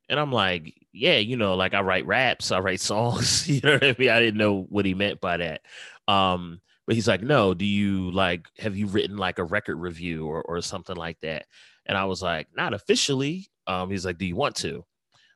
And 0.07 0.19
I'm 0.19 0.31
like, 0.31 0.73
yeah, 0.93 1.17
you 1.17 1.37
know, 1.37 1.55
like 1.55 1.73
I 1.73 1.81
write 1.81 2.05
raps, 2.05 2.51
I 2.51 2.59
write 2.59 2.81
songs. 2.81 3.49
you 3.49 3.61
know 3.63 3.73
what 3.73 3.83
I 3.83 3.95
mean? 3.97 4.09
I 4.09 4.19
didn't 4.19 4.37
know 4.37 4.67
what 4.69 4.85
he 4.85 4.93
meant 4.93 5.19
by 5.19 5.37
that. 5.37 5.61
Um, 6.07 6.61
but 6.85 6.95
he's 6.95 7.07
like, 7.07 7.23
no, 7.23 7.55
do 7.55 7.65
you 7.65 8.11
like, 8.11 8.47
have 8.59 8.75
you 8.75 8.85
written 8.87 9.17
like 9.17 9.39
a 9.39 9.43
record 9.43 9.77
review 9.77 10.27
or, 10.27 10.41
or 10.43 10.61
something 10.61 10.95
like 10.95 11.19
that? 11.21 11.45
And 11.91 11.97
I 11.97 12.05
was 12.05 12.21
like, 12.21 12.47
not 12.55 12.73
officially. 12.73 13.47
Um, 13.67 13.91
he's 13.91 14.05
like, 14.05 14.17
do 14.17 14.25
you 14.25 14.37
want 14.37 14.55
to? 14.55 14.85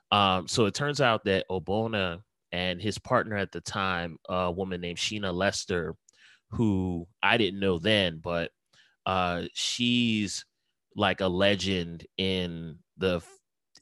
Um, 0.10 0.48
so 0.48 0.68
it 0.68 0.74
turns 0.74 1.02
out 1.02 1.26
that 1.26 1.44
Obona 1.52 2.22
and 2.54 2.82
his 2.82 2.98
partner 2.98 3.36
at 3.36 3.52
the 3.52 3.60
time, 3.60 4.16
a 4.30 4.50
woman 4.50 4.80
named 4.80 4.98
Sheena 4.98 5.34
Lester, 5.34 5.98
who 6.52 7.10
I 7.22 7.36
didn't 7.36 7.60
know 7.60 7.78
then, 7.78 8.22
but 8.24 8.52
uh, 9.06 9.44
she's 9.54 10.46
like 10.96 11.20
a 11.20 11.28
legend 11.28 12.08
in 12.18 12.78
the 12.96 13.22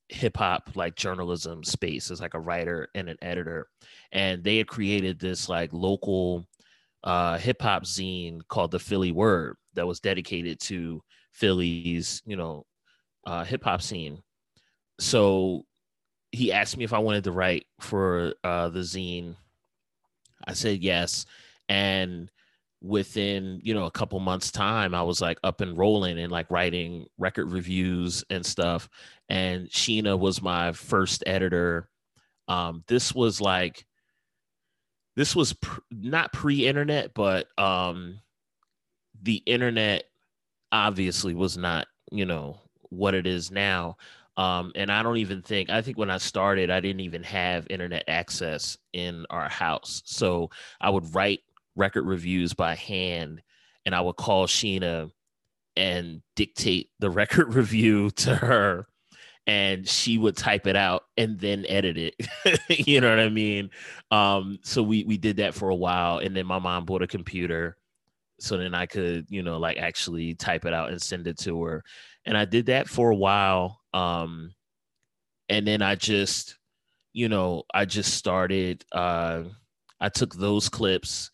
hip 0.10 0.38
hop 0.38 0.72
like 0.74 0.96
journalism 0.96 1.63
space 1.63 2.10
as 2.10 2.22
like 2.22 2.34
a 2.34 2.39
writer 2.39 2.88
and 2.96 3.08
an 3.08 3.18
editor. 3.22 3.68
And 4.12 4.44
they 4.44 4.58
had 4.58 4.68
created 4.68 5.20
this 5.20 5.48
like 5.48 5.72
local 5.74 6.48
uh, 7.03 7.38
hip 7.38 7.62
hop 7.62 7.84
zine 7.84 8.39
called 8.48 8.72
the 8.72 8.80
Philly 8.80 9.12
Word 9.12 9.58
that 9.75 9.86
was 9.86 10.00
dedicated 10.00 10.60
to 10.62 11.03
Philly's, 11.33 12.21
you 12.25 12.37
know, 12.37 12.65
uh, 13.25 13.43
hip 13.43 13.63
hop 13.63 13.81
scene. 13.81 14.21
So 14.99 15.65
he 16.31 16.51
asked 16.51 16.77
me 16.77 16.83
if 16.83 16.93
I 16.93 16.99
wanted 16.99 17.25
to 17.25 17.31
write 17.31 17.65
for 17.81 18.33
uh, 18.43 18.69
the 18.69 18.79
zine. 18.79 19.35
I 20.47 20.53
said 20.53 20.81
yes, 20.81 21.25
and 21.69 22.29
within 22.83 23.61
you 23.63 23.73
know 23.73 23.85
a 23.85 23.91
couple 23.91 24.19
months 24.19 24.51
time 24.51 24.93
i 24.93 25.01
was 25.01 25.21
like 25.21 25.37
up 25.41 25.61
and 25.61 25.77
rolling 25.77 26.19
and 26.19 26.33
like 26.33 26.51
writing 26.51 27.05
record 27.17 27.49
reviews 27.49 28.25
and 28.29 28.45
stuff 28.45 28.89
and 29.29 29.69
sheena 29.69 30.19
was 30.19 30.41
my 30.41 30.73
first 30.73 31.23
editor 31.25 31.87
um 32.49 32.83
this 32.87 33.15
was 33.15 33.39
like 33.39 33.85
this 35.15 35.33
was 35.33 35.53
pr- 35.53 35.79
not 35.91 36.33
pre-internet 36.33 37.13
but 37.13 37.47
um 37.57 38.19
the 39.21 39.37
internet 39.45 40.03
obviously 40.74 41.34
was 41.34 41.58
not 41.58 41.88
you 42.12 42.25
know 42.25 42.60
what 42.89 43.13
it 43.13 43.25
is 43.25 43.51
now 43.51 43.96
um, 44.36 44.72
and 44.75 44.92
I 44.92 45.03
don't 45.03 45.18
even 45.18 45.42
think 45.42 45.70
I 45.70 45.82
think 45.82 45.98
when 45.98 46.10
I 46.10 46.18
started, 46.18 46.72
I 46.72 46.80
didn't 46.80 47.01
even 47.01 47.24
have 47.24 47.68
internet 47.70 48.03
access 48.08 48.77
in 48.92 49.25
our 49.30 49.48
house. 49.48 50.01
So 50.06 50.50
I 50.82 50.89
would 50.89 51.13
write 51.13 51.42
record 51.75 52.06
reviews 52.06 52.53
by 52.53 52.75
hand, 52.75 53.42
and 53.86 53.94
I 53.94 54.01
would 54.01 54.15
call 54.15 54.48
Sheena 54.48 55.12
and 55.75 56.22
dictate 56.36 56.89
the 57.00 57.10
record 57.12 57.53
review 57.53 58.10
to 58.12 58.36
her, 58.36 58.88
and 59.46 59.88
she 59.88 60.18
would 60.18 60.36
type 60.36 60.65
it 60.65 60.75
out 60.75 61.03
and 61.15 61.39
then 61.39 61.65
edit 61.70 61.98
it. 61.98 62.15
you 62.88 63.01
know 63.01 63.10
what 63.12 63.20
I 63.20 63.30
mean? 63.30 63.70
Um, 64.10 64.58
so 64.63 64.82
we 64.82 65.03
we 65.03 65.18
did 65.18 65.38
that 65.38 65.53
for 65.53 65.70
a 65.70 65.75
while, 65.75 66.18
and 66.18 66.36
then 66.36 66.48
my 66.48 66.58
mom 66.58 66.86
bought 66.86 67.03
a 67.03 67.08
computer 67.08 67.77
so 68.43 68.57
then 68.57 68.73
I 68.75 68.85
could, 68.88 69.25
you 69.29 69.41
know, 69.41 69.57
like 69.57 69.77
actually 69.77 70.35
type 70.35 70.65
it 70.65 70.73
out 70.73 70.89
and 70.89 71.01
send 71.01 71.27
it 71.27 71.39
to 71.39 71.63
her. 71.63 71.83
And 72.25 72.38
I 72.38 72.43
did 72.43 72.65
that 72.65 72.89
for 72.89 73.09
a 73.09 73.15
while. 73.15 73.79
Um, 73.93 74.53
and 75.47 75.65
then 75.65 75.81
I 75.81 75.95
just, 75.95 76.57
you 77.13 77.29
know, 77.29 77.63
I 77.73 77.85
just 77.85 78.15
started, 78.15 78.83
uh, 78.91 79.43
I 80.01 80.09
took 80.09 80.35
those 80.35 80.67
clips 80.67 81.31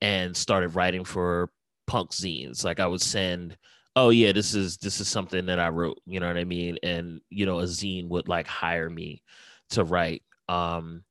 and 0.00 0.36
started 0.36 0.76
writing 0.76 1.04
for 1.04 1.50
punk 1.88 2.12
zines. 2.12 2.64
Like 2.64 2.78
I 2.78 2.86
would 2.86 3.00
send, 3.00 3.56
oh 3.96 4.10
yeah, 4.10 4.30
this 4.30 4.54
is 4.54 4.76
this 4.76 5.00
is 5.00 5.08
something 5.08 5.46
that 5.46 5.58
I 5.58 5.68
wrote, 5.68 5.98
you 6.06 6.20
know 6.20 6.28
what 6.28 6.36
I 6.36 6.44
mean? 6.44 6.78
And 6.84 7.20
you 7.28 7.44
know, 7.44 7.58
a 7.58 7.64
zine 7.64 8.08
would 8.08 8.28
like 8.28 8.46
hire 8.46 8.88
me 8.88 9.24
to 9.70 9.82
write. 9.82 10.22
Um, 10.48 11.02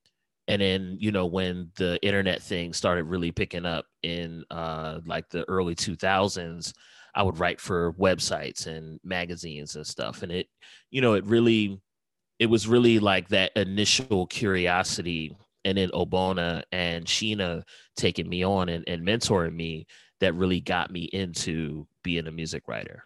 and 0.51 0.61
then 0.61 0.97
you 0.99 1.11
know 1.11 1.25
when 1.25 1.71
the 1.75 1.97
internet 2.05 2.41
thing 2.41 2.73
started 2.73 3.05
really 3.05 3.31
picking 3.31 3.65
up 3.65 3.85
in 4.03 4.43
uh, 4.51 4.99
like 5.05 5.27
the 5.29 5.47
early 5.49 5.75
2000s 5.75 6.73
i 7.15 7.23
would 7.23 7.39
write 7.39 7.59
for 7.59 7.93
websites 7.93 8.67
and 8.67 8.99
magazines 9.03 9.75
and 9.75 9.87
stuff 9.87 10.23
and 10.23 10.31
it 10.31 10.47
you 10.91 11.01
know 11.01 11.13
it 11.13 11.25
really 11.25 11.79
it 12.39 12.47
was 12.47 12.67
really 12.67 12.99
like 12.99 13.27
that 13.29 13.51
initial 13.55 14.25
curiosity 14.27 15.35
and 15.63 15.77
then 15.77 15.89
Obona 15.89 16.63
and 16.71 17.05
Sheena 17.05 17.63
taking 17.95 18.27
me 18.27 18.43
on 18.43 18.69
and, 18.69 18.83
and 18.87 19.05
mentoring 19.05 19.53
me 19.53 19.85
that 20.19 20.33
really 20.33 20.59
got 20.59 20.91
me 20.91 21.03
into 21.13 21.87
being 22.03 22.27
a 22.27 22.31
music 22.31 22.63
writer. 22.67 23.03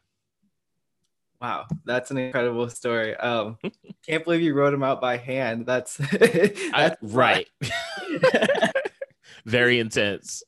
Wow, 1.46 1.68
that's 1.86 2.10
an 2.10 2.18
incredible 2.18 2.68
story. 2.70 3.16
Um, 3.18 3.60
can't 4.08 4.24
believe 4.24 4.42
you 4.42 4.56
wrote 4.56 4.72
them 4.72 4.82
out 4.82 5.00
by 5.00 5.18
hand. 5.18 5.68
That's, 5.68 5.96
that's 6.12 6.60
I, 6.74 6.96
right. 7.04 7.48
Very 9.46 9.78
intense. 9.78 10.42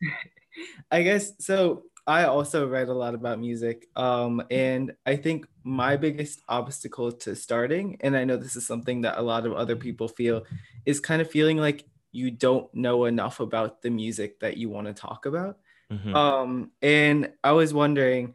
I 0.89 1.03
guess 1.03 1.33
so. 1.37 1.83
I 2.07 2.23
also 2.23 2.67
write 2.67 2.87
a 2.87 2.95
lot 2.95 3.13
about 3.13 3.39
music. 3.39 3.85
Um, 3.95 4.41
and 4.49 4.95
I 5.05 5.17
think 5.17 5.45
my 5.63 5.97
biggest 5.97 6.41
obstacle 6.49 7.11
to 7.11 7.35
starting, 7.35 7.97
and 7.99 8.17
I 8.17 8.23
know 8.23 8.35
this 8.35 8.55
is 8.55 8.65
something 8.65 9.01
that 9.01 9.19
a 9.19 9.21
lot 9.21 9.45
of 9.45 9.53
other 9.53 9.75
people 9.75 10.07
feel, 10.07 10.45
is 10.87 10.99
kind 10.99 11.21
of 11.21 11.29
feeling 11.29 11.57
like 11.57 11.85
you 12.11 12.31
don't 12.31 12.73
know 12.73 13.05
enough 13.05 13.39
about 13.39 13.83
the 13.83 13.91
music 13.91 14.39
that 14.39 14.57
you 14.57 14.69
want 14.69 14.87
to 14.87 14.93
talk 14.95 15.27
about. 15.27 15.59
Mm-hmm. 15.91 16.15
Um, 16.15 16.71
and 16.81 17.33
I 17.43 17.51
was 17.51 17.71
wondering, 17.71 18.33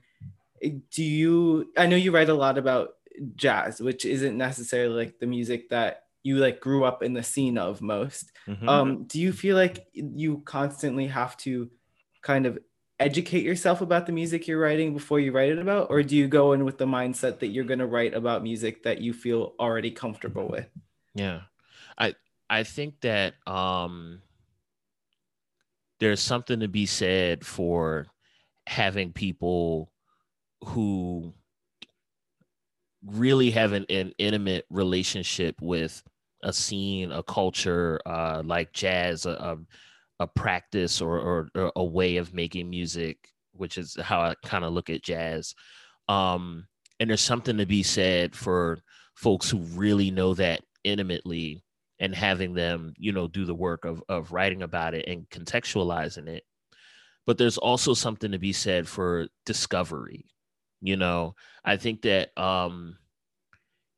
do 0.90 1.02
you, 1.02 1.71
I 1.76 1.87
know 1.87 1.97
you 1.97 2.12
write 2.12 2.28
a 2.28 2.35
lot 2.35 2.59
about 2.59 2.90
jazz, 3.37 3.81
which 3.81 4.04
isn't 4.04 4.37
necessarily 4.37 5.04
like 5.04 5.19
the 5.19 5.26
music 5.26 5.69
that 5.71 6.04
you 6.23 6.37
like 6.37 6.61
grew 6.61 6.85
up 6.85 7.02
in 7.02 7.14
the 7.14 7.23
scene 7.23 7.59
of 7.59 7.83
most. 7.83 8.33
Mm-hmm. 8.47 8.69
Um, 8.69 9.04
do 9.04 9.21
you 9.21 9.33
feel 9.33 9.57
like 9.57 9.87
you 9.92 10.38
constantly 10.45 11.09
have 11.09 11.37
to 11.38 11.71
kind 12.23 12.47
of 12.47 12.59
educate 13.02 13.42
yourself 13.42 13.81
about 13.81 14.07
the 14.07 14.12
music 14.12 14.47
you're 14.47 14.61
writing 14.61 14.92
before 14.92 15.19
you 15.19 15.33
write 15.33 15.50
it 15.50 15.59
about 15.59 15.88
or 15.90 16.04
do 16.04 16.16
you 16.16 16.28
go 16.28 16.52
in 16.52 16.64
with 16.64 16.78
the 16.78 16.87
mindset 16.87 17.40
that 17.40 17.49
you're 17.49 17.64
going 17.64 17.81
to 17.81 17.87
write 17.87 18.14
about 18.14 18.45
music 18.45 18.85
that 18.85 19.00
you 19.00 19.12
feel 19.12 19.54
already 19.59 19.90
comfortable 19.90 20.47
with 20.47 20.69
yeah 21.12 21.40
i 21.99 22.14
i 22.49 22.62
think 22.62 23.00
that 23.00 23.35
um 23.49 24.23
there's 25.99 26.21
something 26.21 26.61
to 26.61 26.69
be 26.69 26.87
said 26.87 27.45
for 27.45 28.07
having 28.69 29.12
people 29.12 29.92
who 30.64 31.35
really 33.04 33.50
have 33.50 33.73
an, 33.73 33.85
an 33.90 34.12
intimate 34.19 34.64
relationship 34.71 35.57
with 35.61 36.02
a 36.45 36.52
scene 36.52 37.12
a 37.12 37.23
culture 37.23 38.00
uh 38.04 38.42
like 38.45 38.73
jazz 38.73 39.26
a, 39.26 39.31
a 39.31 39.57
a 40.23 40.26
practice 40.26 41.00
or, 41.00 41.19
or, 41.19 41.49
or 41.54 41.73
a 41.76 41.85
way 41.85 42.16
of 42.16 42.33
making 42.33 42.71
music, 42.71 43.19
which 43.52 43.76
is 43.76 43.97
how 44.00 44.21
I 44.21 44.35
kind 44.45 44.64
of 44.64 44.73
look 44.73 44.88
at 44.88 45.02
jazz. 45.02 45.54
Um, 46.09 46.66
and 47.00 47.11
there's 47.11 47.21
something 47.21 47.59
to 47.59 47.66
be 47.66 47.83
said 47.83 48.35
for 48.35 48.78
folks 49.16 49.50
who 49.50 49.59
really 49.59 50.11
know 50.11 50.35
that 50.35 50.62
intimately 50.85 51.64
and 51.99 52.14
having 52.14 52.54
them, 52.54 52.95
you 52.97 53.12
know, 53.12 53.28
do 53.28 53.45
the 53.45 53.54
work 53.54 53.85
of 53.85 54.02
of 54.09 54.33
writing 54.33 54.62
about 54.62 54.95
it 54.95 55.07
and 55.09 55.28
contextualizing 55.31 56.28
it. 56.28 56.45
But 57.26 57.38
there's 57.38 57.59
also 57.59 57.95
something 57.95 58.33
to 58.33 58.38
be 58.38 58.52
said 58.52 58.88
for 58.88 59.28
discovery. 59.47 60.26
You 60.83 60.97
know, 60.97 61.37
I 61.65 61.77
think 61.79 62.03
that 62.03 62.37
um 62.39 62.99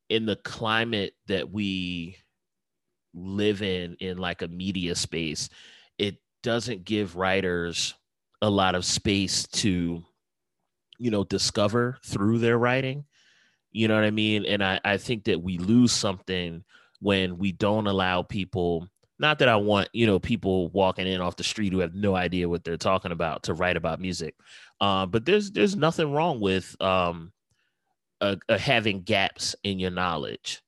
in 0.09 0.25
the 0.25 0.35
climate 0.35 1.13
that 1.27 1.51
we 1.51 2.17
live 3.13 3.61
in 3.61 3.95
in 3.99 4.17
like 4.17 4.41
a 4.41 4.47
media 4.47 4.93
space 4.93 5.49
it 5.97 6.17
doesn't 6.43 6.83
give 6.85 7.15
writers 7.15 7.95
a 8.41 8.49
lot 8.49 8.75
of 8.75 8.85
space 8.85 9.47
to 9.47 10.03
you 10.99 11.11
know 11.11 11.23
discover 11.23 11.97
through 12.03 12.39
their 12.39 12.57
writing. 12.57 13.05
You 13.71 13.87
know 13.87 13.95
what 13.95 14.03
i 14.03 14.11
mean? 14.11 14.45
And 14.45 14.63
i 14.63 14.79
i 14.83 14.97
think 14.97 15.25
that 15.25 15.41
we 15.41 15.57
lose 15.57 15.91
something 15.91 16.63
when 16.99 17.37
we 17.37 17.51
don't 17.51 17.87
allow 17.87 18.21
people 18.21 18.87
not 19.19 19.39
that 19.39 19.49
i 19.49 19.55
want 19.55 19.89
you 19.93 20.05
know 20.05 20.19
people 20.19 20.69
walking 20.69 21.07
in 21.07 21.21
off 21.21 21.35
the 21.35 21.43
street 21.43 21.73
who 21.73 21.79
have 21.79 21.93
no 21.93 22.15
idea 22.15 22.49
what 22.49 22.63
they're 22.63 22.77
talking 22.77 23.11
about 23.11 23.43
to 23.43 23.53
write 23.53 23.77
about 23.77 23.99
music 23.99 24.35
uh, 24.81 25.05
but 25.05 25.25
there's 25.25 25.51
there's 25.51 25.75
nothing 25.75 26.11
wrong 26.11 26.39
with 26.39 26.75
um, 26.81 27.31
having 28.49 29.01
gaps 29.01 29.55
in 29.63 29.79
your 29.79 29.91
knowledge 29.91 30.61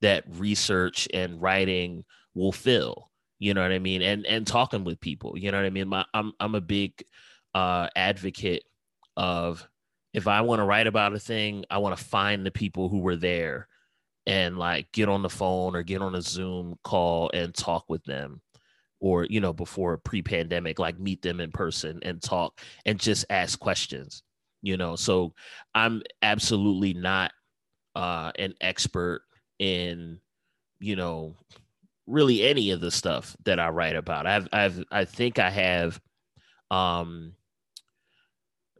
that 0.00 0.24
research 0.28 1.08
and 1.12 1.40
writing 1.40 2.04
will 2.34 2.52
fill 2.52 3.10
you 3.42 3.54
know 3.54 3.62
what 3.62 3.72
I 3.72 3.80
mean? 3.80 4.02
And 4.02 4.24
and 4.24 4.46
talking 4.46 4.84
with 4.84 5.00
people, 5.00 5.36
you 5.36 5.50
know 5.50 5.58
what 5.58 5.66
I 5.66 5.70
mean? 5.70 5.88
My, 5.88 6.04
I'm 6.14 6.32
I'm 6.38 6.54
a 6.54 6.60
big 6.60 6.92
uh, 7.52 7.88
advocate 7.96 8.62
of 9.16 9.68
if 10.14 10.28
I 10.28 10.42
want 10.42 10.60
to 10.60 10.64
write 10.64 10.86
about 10.86 11.12
a 11.12 11.18
thing, 11.18 11.64
I 11.68 11.78
want 11.78 11.98
to 11.98 12.04
find 12.04 12.46
the 12.46 12.52
people 12.52 12.88
who 12.88 13.00
were 13.00 13.16
there 13.16 13.66
and 14.26 14.58
like 14.58 14.92
get 14.92 15.08
on 15.08 15.22
the 15.22 15.28
phone 15.28 15.74
or 15.74 15.82
get 15.82 16.02
on 16.02 16.14
a 16.14 16.22
Zoom 16.22 16.78
call 16.84 17.32
and 17.34 17.52
talk 17.52 17.86
with 17.88 18.04
them 18.04 18.40
or 19.02 19.26
you 19.26 19.40
know 19.40 19.52
before 19.52 19.98
pre-pandemic 19.98 20.78
like 20.78 20.98
meet 20.98 21.20
them 21.20 21.40
in 21.40 21.50
person 21.52 21.98
and 22.02 22.22
talk 22.22 22.58
and 22.86 22.98
just 22.98 23.26
ask 23.28 23.58
questions 23.58 24.22
you 24.62 24.78
know 24.78 24.96
so 24.96 25.34
i'm 25.74 26.02
absolutely 26.22 26.94
not 26.94 27.32
uh 27.96 28.32
an 28.38 28.54
expert 28.62 29.22
in 29.58 30.18
you 30.78 30.96
know 30.96 31.36
really 32.06 32.42
any 32.42 32.70
of 32.70 32.80
the 32.80 32.90
stuff 32.90 33.36
that 33.44 33.60
I 33.60 33.68
write 33.68 33.96
about. 33.96 34.26
I've 34.26 34.48
I've 34.52 34.84
I 34.90 35.04
think 35.04 35.38
I 35.38 35.50
have 35.50 36.00
um 36.70 37.34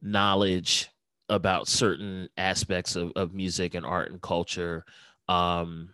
knowledge 0.00 0.88
about 1.28 1.68
certain 1.68 2.28
aspects 2.36 2.96
of, 2.96 3.12
of 3.16 3.32
music 3.32 3.74
and 3.74 3.86
art 3.86 4.10
and 4.10 4.20
culture. 4.20 4.84
Um 5.28 5.90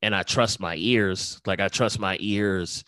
and 0.00 0.14
I 0.14 0.22
trust 0.22 0.60
my 0.60 0.76
ears. 0.76 1.40
Like 1.46 1.60
I 1.60 1.68
trust 1.68 1.98
my 1.98 2.16
ears 2.20 2.84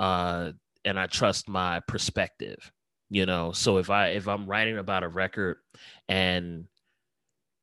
uh 0.00 0.52
and 0.84 0.98
I 0.98 1.06
trust 1.06 1.48
my 1.48 1.80
perspective. 1.86 2.72
You 3.10 3.26
know, 3.26 3.52
so 3.52 3.78
if 3.78 3.90
I 3.90 4.08
if 4.08 4.26
I'm 4.26 4.46
writing 4.46 4.78
about 4.78 5.04
a 5.04 5.08
record 5.08 5.58
and 6.08 6.66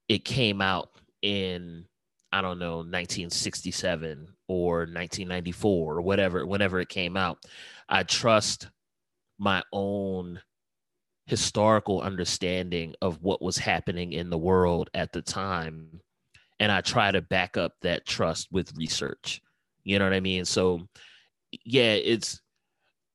it 0.07 0.23
came 0.23 0.61
out 0.61 0.89
in 1.21 1.85
I 2.31 2.41
don't 2.41 2.59
know 2.59 2.77
1967 2.77 4.27
or 4.47 4.79
1994 4.79 5.95
or 5.95 6.01
whatever, 6.01 6.45
whenever 6.45 6.79
it 6.79 6.89
came 6.89 7.17
out. 7.17 7.39
I 7.89 8.03
trust 8.03 8.69
my 9.39 9.63
own 9.71 10.41
historical 11.25 12.01
understanding 12.01 12.95
of 13.01 13.21
what 13.21 13.41
was 13.41 13.57
happening 13.57 14.13
in 14.13 14.29
the 14.29 14.37
world 14.37 14.89
at 14.93 15.11
the 15.11 15.21
time. 15.21 16.01
And 16.59 16.71
I 16.71 16.81
try 16.81 17.11
to 17.11 17.21
back 17.21 17.55
up 17.55 17.73
that 17.81 18.05
trust 18.05 18.47
with 18.51 18.75
research. 18.75 19.41
You 19.83 19.99
know 19.99 20.05
what 20.05 20.13
I 20.13 20.19
mean? 20.19 20.43
So, 20.43 20.87
yeah, 21.51 21.93
it's, 21.93 22.41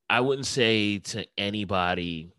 I 0.08 0.20
wouldn't 0.20 0.46
say 0.46 0.98
to 0.98 1.26
anybody, 1.38 2.32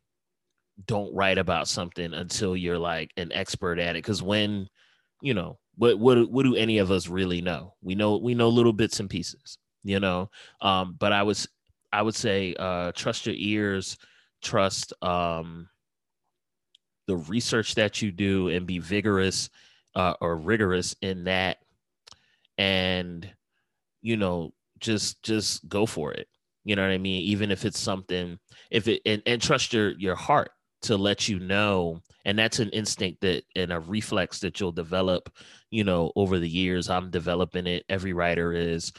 don't 0.85 1.13
write 1.13 1.37
about 1.37 1.67
something 1.67 2.13
until 2.13 2.55
you're 2.55 2.79
like 2.79 3.11
an 3.17 3.31
expert 3.31 3.79
at 3.79 3.95
it. 3.95 4.01
Cause 4.01 4.21
when, 4.21 4.67
you 5.21 5.33
know, 5.33 5.59
what 5.75 5.97
what 5.99 6.29
what 6.29 6.43
do 6.43 6.55
any 6.55 6.77
of 6.77 6.91
us 6.91 7.07
really 7.07 7.41
know? 7.41 7.73
We 7.81 7.95
know 7.95 8.17
we 8.17 8.35
know 8.35 8.49
little 8.49 8.73
bits 8.73 8.99
and 8.99 9.09
pieces, 9.09 9.57
you 9.83 9.99
know. 9.99 10.29
Um, 10.61 10.95
but 10.99 11.11
I 11.11 11.23
was 11.23 11.47
I 11.91 12.01
would 12.01 12.15
say 12.15 12.55
uh, 12.57 12.91
trust 12.93 13.25
your 13.25 13.35
ears, 13.37 13.97
trust 14.41 14.93
um, 15.03 15.69
the 17.07 17.17
research 17.17 17.75
that 17.75 18.01
you 18.01 18.11
do, 18.11 18.49
and 18.49 18.67
be 18.67 18.79
vigorous 18.79 19.49
uh, 19.95 20.13
or 20.21 20.37
rigorous 20.37 20.95
in 21.01 21.25
that, 21.25 21.57
and 22.57 23.27
you 24.01 24.17
know 24.17 24.53
just 24.83 25.23
just 25.23 25.67
go 25.67 25.87
for 25.87 26.11
it. 26.11 26.27
You 26.63 26.75
know 26.75 26.83
what 26.83 26.91
I 26.91 26.97
mean? 26.99 27.23
Even 27.23 27.49
if 27.51 27.65
it's 27.65 27.79
something, 27.79 28.37
if 28.69 28.87
it 28.87 29.01
and, 29.05 29.23
and 29.25 29.41
trust 29.41 29.73
your 29.73 29.91
your 29.91 30.15
heart 30.15 30.51
to 30.83 30.97
let 30.97 31.27
you 31.27 31.39
know. 31.39 32.01
And 32.25 32.39
that's 32.39 32.59
an 32.59 32.69
instinct 32.69 33.21
that 33.21 33.43
and 33.55 33.73
a 33.73 33.79
reflex 33.79 34.39
that 34.39 34.59
you'll 34.59 34.71
develop 34.71 35.29
you 35.71 35.83
know 35.83 36.11
over 36.15 36.37
the 36.37 36.47
years. 36.49 36.89
I'm 36.89 37.09
developing 37.09 37.65
it. 37.65 37.85
Every 37.89 38.13
writer 38.13 38.53
is. 38.53 38.93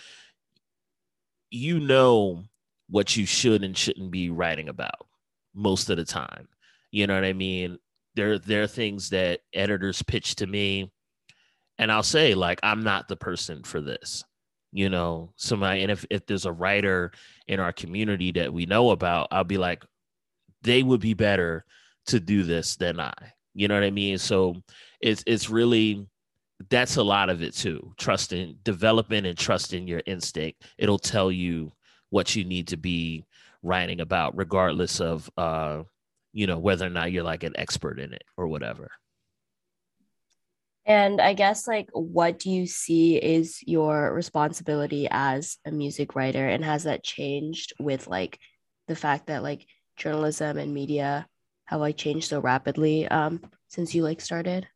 You 1.51 1.79
know 1.79 2.43
what 2.91 3.17
you 3.17 3.27
should 3.27 3.63
and 3.63 3.77
shouldn't 3.77 4.11
be 4.11 4.29
writing 4.29 4.69
about 4.69 5.07
most 5.55 5.89
of 5.89 5.97
the 5.97 6.05
time. 6.05 6.49
You 6.91 7.07
know 7.07 7.15
what 7.15 7.25
i 7.25 7.33
mean? 7.33 7.79
There 8.17 8.39
there 8.39 8.63
are 8.65 8.69
things 8.69 9.11
that 9.11 9.41
editors 9.53 10.03
pitch 10.03 10.37
to 10.37 10.47
me. 10.47 10.91
And 11.79 11.91
i'll 11.91 12.05
say 12.05 12.35
like 12.35 12.61
i'm 12.63 12.85
not 12.85 13.09
the 13.09 13.17
person 13.17 13.65
for 13.65 13.81
this 13.81 14.25
you 14.75 14.91
know 14.91 15.33
somebody 15.37 15.83
and 15.83 15.91
if, 15.91 16.05
if 16.11 16.27
there's 16.27 16.45
a 16.45 16.53
writer 16.53 17.13
in 17.47 17.61
our 17.61 17.73
community 17.73 18.33
that 18.33 18.53
we 18.53 18.67
know 18.67 18.91
about 18.91 19.29
i'll 19.31 19.45
be 19.45 19.57
like 19.57 19.85
they 20.65 20.83
would 20.83 21.01
be 21.01 21.15
better 21.15 21.65
to 22.07 22.19
do 22.19 22.43
this 22.43 22.77
than 22.77 22.99
I. 22.99 23.15
You 23.55 23.69
know 23.69 23.75
what 23.75 23.85
I 23.85 23.91
mean? 23.91 24.19
So 24.19 24.57
it's 25.01 25.23
it's 25.27 25.49
really 25.49 26.09
that's 26.71 26.97
a 26.97 27.03
lot 27.03 27.31
of 27.31 27.43
it 27.43 27.55
too. 27.55 27.95
Trusting, 27.99 28.59
developing 28.65 29.27
and 29.27 29.39
trusting 29.39 29.87
your 29.87 30.03
instinct. 30.07 30.65
It'll 30.79 30.99
tell 30.99 31.31
you 31.31 31.73
what 32.11 32.35
you 32.35 32.45
need 32.45 32.69
to 32.69 32.77
be 32.77 33.25
writing 33.63 34.01
about, 34.01 34.37
regardless 34.37 35.01
of 35.01 35.31
uh, 35.37 35.83
you 36.33 36.47
know, 36.47 36.59
whether 36.59 36.87
or 36.87 36.91
not 36.91 37.13
you're 37.13 37.23
like 37.23 37.45
an 37.45 37.55
expert 37.57 38.01
in 38.01 38.13
it 38.13 38.25
or 38.37 38.49
whatever. 38.49 38.91
And 40.87 41.21
I 41.21 41.33
guess 41.33 41.67
like 41.67 41.89
what 41.93 42.39
do 42.39 42.51
you 42.51 42.67
see 42.67 43.17
is 43.17 43.63
your 43.67 44.13
responsibility 44.13 45.09
as 45.11 45.57
a 45.65 45.71
music 45.71 46.15
writer 46.15 46.47
and 46.47 46.65
has 46.65 46.85
that 46.85 47.03
changed 47.03 47.73
with 47.81 48.07
like 48.07 48.39
the 48.87 48.97
fact 48.97 49.29
that 49.29 49.43
like 49.43 49.67
journalism 49.97 50.59
and 50.59 50.75
media 50.75 51.27
have 51.67 51.81
like 51.81 51.97
changed 51.97 52.29
so 52.29 52.41
rapidly 52.41 53.09
um 53.09 53.41
since 53.69 53.95
you 53.95 54.03
like 54.03 54.21
started? 54.21 54.69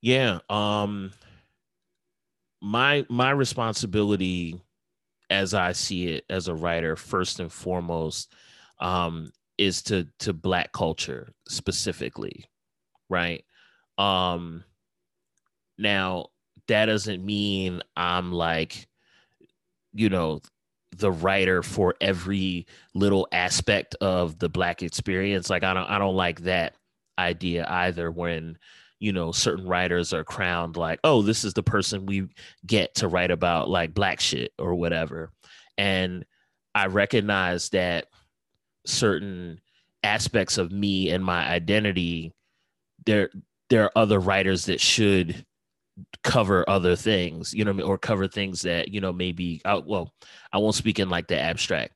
Yeah, 0.00 0.38
um 0.48 1.12
my 2.60 3.04
my 3.08 3.30
responsibility 3.30 4.60
as 5.30 5.54
I 5.54 5.72
see 5.72 6.08
it 6.08 6.24
as 6.28 6.48
a 6.48 6.54
writer 6.54 6.96
first 6.96 7.40
and 7.40 7.52
foremost 7.52 8.32
um 8.80 9.32
is 9.58 9.82
to 9.82 10.06
to 10.20 10.32
black 10.32 10.72
culture 10.72 11.32
specifically, 11.48 12.44
right? 13.08 13.44
Um, 14.00 14.64
now 15.78 16.26
that 16.68 16.86
doesn't 16.86 17.24
mean 17.24 17.82
I'm 17.96 18.32
like, 18.32 18.88
you 19.92 20.08
know, 20.08 20.40
the 20.96 21.10
writer 21.10 21.62
for 21.62 21.94
every 22.00 22.66
little 22.94 23.28
aspect 23.32 23.94
of 24.00 24.38
the 24.38 24.48
black 24.48 24.82
experience. 24.82 25.50
Like 25.50 25.64
I 25.64 25.74
don't 25.74 25.88
I 25.88 25.98
don't 25.98 26.16
like 26.16 26.40
that 26.40 26.74
idea 27.18 27.66
either 27.68 28.10
when 28.10 28.56
you 28.98 29.12
know 29.12 29.32
certain 29.32 29.66
writers 29.66 30.14
are 30.14 30.24
crowned 30.24 30.76
like 30.76 30.98
oh 31.04 31.20
this 31.20 31.44
is 31.44 31.52
the 31.52 31.62
person 31.62 32.06
we 32.06 32.26
get 32.66 32.94
to 32.94 33.08
write 33.08 33.30
about 33.30 33.68
like 33.68 33.92
black 33.92 34.20
shit 34.20 34.52
or 34.58 34.74
whatever 34.74 35.30
and 35.76 36.24
i 36.74 36.86
recognize 36.86 37.68
that 37.70 38.06
certain 38.86 39.60
aspects 40.02 40.56
of 40.56 40.72
me 40.72 41.10
and 41.10 41.22
my 41.22 41.46
identity 41.46 42.32
there 43.04 43.30
there 43.70 43.84
are 43.84 43.92
other 43.96 44.18
writers 44.20 44.66
that 44.66 44.80
should 44.80 45.44
cover 46.22 46.68
other 46.68 46.96
things 46.96 47.52
you 47.52 47.64
know 47.64 47.78
or 47.82 47.98
cover 47.98 48.26
things 48.26 48.62
that 48.62 48.88
you 48.88 49.00
know 49.00 49.12
maybe 49.12 49.60
I, 49.64 49.76
well 49.76 50.12
i 50.52 50.58
won't 50.58 50.74
speak 50.74 50.98
in 50.98 51.10
like 51.10 51.28
the 51.28 51.38
abstract. 51.38 51.94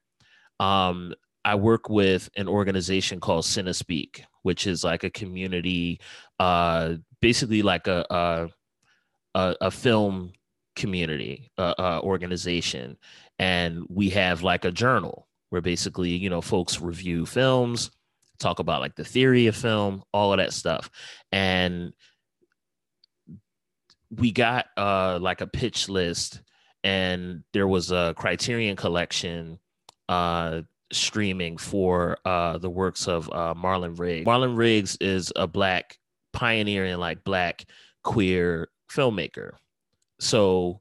Um 0.60 1.14
i 1.44 1.54
work 1.54 1.88
with 1.88 2.28
an 2.36 2.48
organization 2.48 3.20
called 3.20 3.44
cinespeak 3.44 4.22
which 4.42 4.66
is 4.66 4.84
like 4.84 5.04
a 5.04 5.10
community 5.10 6.00
uh 6.38 6.94
basically 7.20 7.62
like 7.62 7.86
a 7.86 8.04
a, 8.10 8.48
a, 9.34 9.56
a 9.62 9.70
film 9.70 10.32
community 10.76 11.50
uh, 11.58 11.74
uh, 11.78 12.00
organization. 12.02 12.96
And 13.38 13.84
we 13.88 14.10
have 14.10 14.42
like 14.42 14.64
a 14.64 14.70
journal 14.70 15.28
where 15.50 15.62
basically 15.62 16.10
you 16.10 16.30
know 16.30 16.40
folks 16.40 16.80
review 16.80 17.26
films 17.26 17.90
talk 18.38 18.58
about 18.58 18.80
like 18.80 18.94
the 18.96 19.04
theory 19.04 19.46
of 19.46 19.56
film 19.56 20.02
all 20.12 20.32
of 20.32 20.38
that 20.38 20.52
stuff 20.52 20.90
and 21.32 21.92
we 24.10 24.32
got 24.32 24.66
uh 24.76 25.18
like 25.20 25.40
a 25.40 25.46
pitch 25.46 25.88
list 25.88 26.42
and 26.82 27.42
there 27.52 27.68
was 27.68 27.90
a 27.90 28.14
criterion 28.16 28.76
collection 28.76 29.58
uh 30.08 30.60
streaming 30.92 31.56
for 31.56 32.18
uh 32.24 32.58
the 32.58 32.70
works 32.70 33.08
of 33.08 33.28
uh 33.30 33.54
marlon 33.54 33.98
riggs 33.98 34.26
marlon 34.26 34.56
riggs 34.56 34.96
is 35.00 35.32
a 35.36 35.46
black 35.46 35.98
pioneering 36.32 36.98
like 36.98 37.24
black 37.24 37.64
queer 38.02 38.68
filmmaker 38.90 39.52
so 40.20 40.80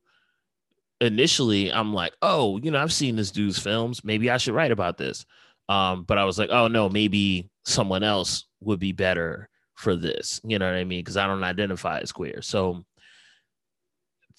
initially 1.04 1.72
I'm 1.72 1.94
like, 1.94 2.14
oh, 2.22 2.58
you 2.60 2.72
know, 2.72 2.82
I've 2.82 2.94
seen 2.94 3.16
this 3.16 3.32
dude's 3.32 3.60
films. 3.60 4.04
Maybe 4.04 4.30
I 4.30 4.38
should 4.38 4.54
write 4.54 4.72
about 4.72 4.98
this. 4.98 5.26
Um, 5.70 6.04
but 6.04 6.18
I 6.18 6.26
was 6.26 6.38
like, 6.38 6.50
oh 6.52 6.68
no, 6.68 6.90
maybe 6.90 7.50
someone 7.66 8.04
else 8.04 8.46
would 8.62 8.80
be 8.80 8.92
better 8.92 9.50
for 9.76 9.96
this. 9.96 10.42
You 10.44 10.60
know 10.60 10.66
what 10.66 10.76
I 10.76 10.84
mean? 10.84 11.00
Because 11.00 11.18
I 11.18 11.28
don't 11.28 11.44
identify 11.44 12.00
as 12.00 12.12
queer. 12.12 12.42
So 12.42 12.84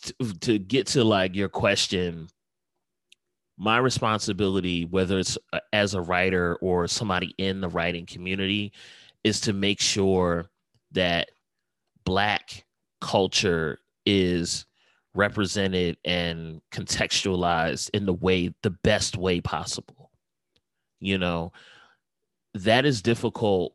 to, 0.03 0.35
to 0.41 0.59
get 0.59 0.89
to 0.89 1.05
like 1.05 1.35
your 1.35 1.49
question, 1.49 2.29
my 3.57 3.79
responsibility, 3.79 4.85
whether 4.85 5.19
it's 5.19 5.39
uh, 5.53 5.61
as 5.73 5.95
a 5.95 6.01
writer 6.01 6.57
or 6.57 6.87
somebody 6.89 7.35
in 7.39 7.61
the 7.61 7.69
writing 7.69 8.07
community, 8.07 8.73
is 9.23 9.41
to 9.43 9.53
make 9.53 9.81
sure 9.81 10.51
that 10.93 11.31
black 12.05 12.65
culture 13.01 13.79
is 14.05 14.67
represented 15.15 15.97
and 16.05 16.61
contextualized 16.73 17.89
in 17.95 18.05
the 18.05 18.13
way 18.13 18.53
the 18.63 18.71
best 18.71 19.17
way 19.17 19.41
possible 19.41 20.04
you 21.05 21.19
know 21.19 21.53
that 22.55 22.85
is 22.85 23.03
difficult 23.03 23.75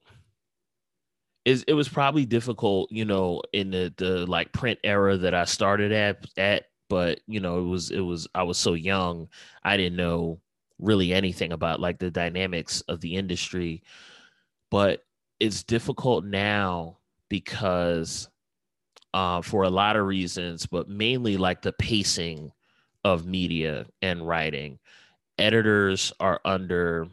is 1.45 1.63
it 1.67 1.73
was 1.73 1.87
probably 1.87 2.25
difficult 2.25 2.91
you 2.91 3.05
know 3.05 3.41
in 3.53 3.71
the 3.71 3.93
the 3.97 4.25
like 4.25 4.51
print 4.51 4.79
era 4.83 5.17
that 5.17 5.33
i 5.33 5.45
started 5.45 5.91
at 5.91 6.25
at 6.37 6.65
but 6.89 7.19
you 7.27 7.39
know 7.39 7.59
it 7.59 7.65
was 7.65 7.91
it 7.91 7.99
was 7.99 8.27
i 8.35 8.43
was 8.43 8.57
so 8.57 8.73
young 8.73 9.27
i 9.63 9.77
didn't 9.77 9.95
know 9.97 10.39
really 10.79 11.13
anything 11.13 11.51
about 11.51 11.79
like 11.79 11.99
the 11.99 12.11
dynamics 12.11 12.81
of 12.87 13.01
the 13.01 13.15
industry 13.15 13.83
but 14.71 15.03
it's 15.39 15.63
difficult 15.63 16.25
now 16.25 16.97
because 17.29 18.29
uh, 19.13 19.41
for 19.41 19.63
a 19.63 19.69
lot 19.69 19.95
of 19.95 20.05
reasons, 20.05 20.65
but 20.65 20.89
mainly 20.89 21.37
like 21.37 21.61
the 21.61 21.73
pacing 21.73 22.51
of 23.03 23.25
media 23.25 23.85
and 24.01 24.27
writing. 24.27 24.79
Editors 25.37 26.11
are 26.19 26.41
under 26.43 27.07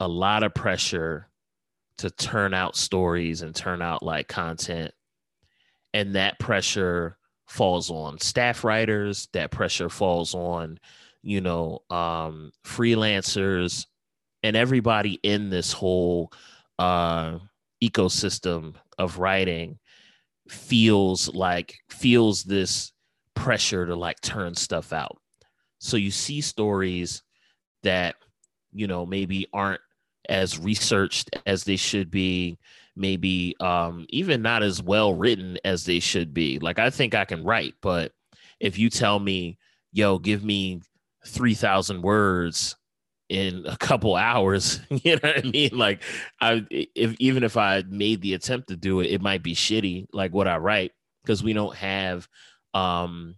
a 0.00 0.08
lot 0.08 0.42
of 0.42 0.54
pressure 0.54 1.28
to 1.98 2.10
turn 2.10 2.54
out 2.54 2.76
stories 2.76 3.42
and 3.42 3.54
turn 3.54 3.82
out 3.82 4.02
like 4.02 4.26
content. 4.26 4.92
And 5.92 6.14
that 6.14 6.38
pressure 6.38 7.18
falls 7.46 7.90
on 7.90 8.18
staff 8.18 8.64
writers, 8.64 9.28
that 9.34 9.50
pressure 9.50 9.90
falls 9.90 10.34
on, 10.34 10.78
you 11.22 11.40
know, 11.40 11.82
um, 11.90 12.52
freelancers 12.64 13.86
and 14.42 14.56
everybody 14.56 15.20
in 15.22 15.50
this 15.50 15.72
whole 15.72 16.32
uh, 16.78 17.38
ecosystem 17.82 18.74
of 18.98 19.18
writing 19.18 19.78
feels 20.48 21.28
like 21.28 21.74
feels 21.90 22.44
this 22.44 22.92
pressure 23.34 23.86
to 23.86 23.94
like 23.94 24.20
turn 24.20 24.54
stuff 24.54 24.92
out. 24.92 25.18
So 25.78 25.96
you 25.96 26.10
see 26.10 26.40
stories 26.40 27.22
that 27.82 28.14
you 28.72 28.86
know 28.86 29.06
maybe 29.06 29.46
aren't 29.52 29.80
as 30.28 30.58
researched 30.58 31.30
as 31.46 31.64
they 31.64 31.76
should 31.76 32.10
be, 32.10 32.58
maybe 32.96 33.54
um 33.60 34.06
even 34.10 34.42
not 34.42 34.62
as 34.62 34.82
well 34.82 35.14
written 35.14 35.58
as 35.64 35.84
they 35.84 36.00
should 36.00 36.34
be. 36.34 36.58
Like 36.58 36.78
I 36.78 36.90
think 36.90 37.14
I 37.14 37.24
can 37.24 37.44
write, 37.44 37.74
but 37.80 38.12
if 38.60 38.78
you 38.78 38.90
tell 38.90 39.18
me, 39.18 39.58
"Yo, 39.92 40.18
give 40.18 40.44
me 40.44 40.82
3000 41.26 42.02
words 42.02 42.76
in 43.28 43.64
a 43.66 43.76
couple 43.76 44.16
hours. 44.16 44.80
You 45.04 45.14
know 45.16 45.20
what 45.22 45.46
I 45.46 45.48
mean? 45.48 45.70
Like 45.72 46.02
I 46.40 46.66
if 46.70 47.14
even 47.18 47.44
if 47.44 47.56
I 47.56 47.82
made 47.88 48.20
the 48.20 48.34
attempt 48.34 48.68
to 48.68 48.76
do 48.76 49.00
it, 49.00 49.06
it 49.06 49.22
might 49.22 49.42
be 49.42 49.54
shitty, 49.54 50.08
like 50.12 50.34
what 50.34 50.48
I 50.48 50.58
write, 50.58 50.92
because 51.22 51.42
we 51.42 51.52
don't 51.54 51.74
have 51.76 52.28
um 52.74 53.36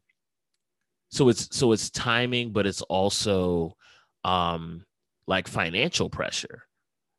so 1.10 1.28
it's 1.28 1.54
so 1.56 1.72
it's 1.72 1.90
timing, 1.90 2.52
but 2.52 2.66
it's 2.66 2.82
also 2.82 3.76
um 4.24 4.84
like 5.26 5.46
financial 5.46 6.10
pressure. 6.10 6.64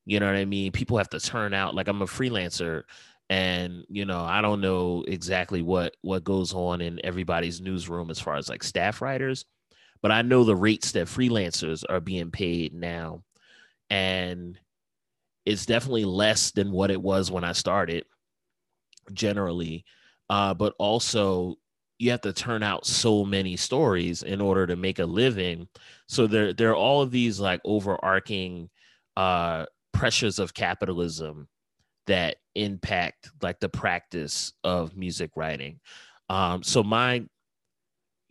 You 0.05 0.19
know 0.19 0.25
what 0.25 0.35
I 0.35 0.45
mean? 0.45 0.71
People 0.71 0.97
have 0.97 1.09
to 1.09 1.19
turn 1.19 1.53
out 1.53 1.75
like 1.75 1.87
I'm 1.87 2.01
a 2.01 2.05
freelancer 2.05 2.83
and 3.29 3.85
you 3.87 4.03
know 4.03 4.19
i 4.19 4.41
don't 4.41 4.59
know 4.59 5.01
exactly 5.07 5.61
what 5.61 5.95
what 6.01 6.25
goes 6.25 6.53
on 6.53 6.81
in 6.81 6.99
everybody's 7.05 7.61
newsroom 7.61 8.11
as 8.11 8.19
far 8.19 8.35
as 8.35 8.49
like 8.49 8.61
staff 8.61 9.01
writers 9.01 9.45
but 10.03 10.11
I 10.11 10.21
know 10.21 10.43
the 10.43 10.55
rates 10.55 10.91
that 10.91 11.07
freelancers 11.07 11.83
are 11.89 12.01
being 12.01 12.29
paid 12.29 12.73
now. 12.73 13.23
And 13.89 14.59
it's 15.45 15.65
definitely 15.65 16.05
less 16.05 16.51
than 16.51 16.73
what 16.73 16.91
it 16.91 17.01
was 17.01 17.31
when 17.31 17.45
I 17.45 17.53
started, 17.53 18.05
generally. 19.13 19.85
Uh, 20.29 20.53
but 20.53 20.75
also, 20.77 21.55
you 21.99 22.11
have 22.11 22.21
to 22.21 22.33
turn 22.33 22.63
out 22.63 22.85
so 22.85 23.23
many 23.23 23.55
stories 23.55 24.23
in 24.23 24.41
order 24.41 24.67
to 24.67 24.75
make 24.75 24.99
a 24.99 25.05
living. 25.05 25.69
So 26.09 26.27
there, 26.27 26.51
there 26.51 26.71
are 26.71 26.75
all 26.75 27.01
of 27.01 27.11
these 27.11 27.39
like 27.39 27.61
overarching 27.63 28.69
uh, 29.15 29.67
pressures 29.93 30.39
of 30.39 30.53
capitalism 30.53 31.47
that 32.07 32.37
impact 32.55 33.29
like 33.41 33.59
the 33.59 33.69
practice 33.69 34.51
of 34.63 34.97
music 34.97 35.31
writing. 35.35 35.79
Um, 36.29 36.63
so 36.63 36.83
my 36.83 37.23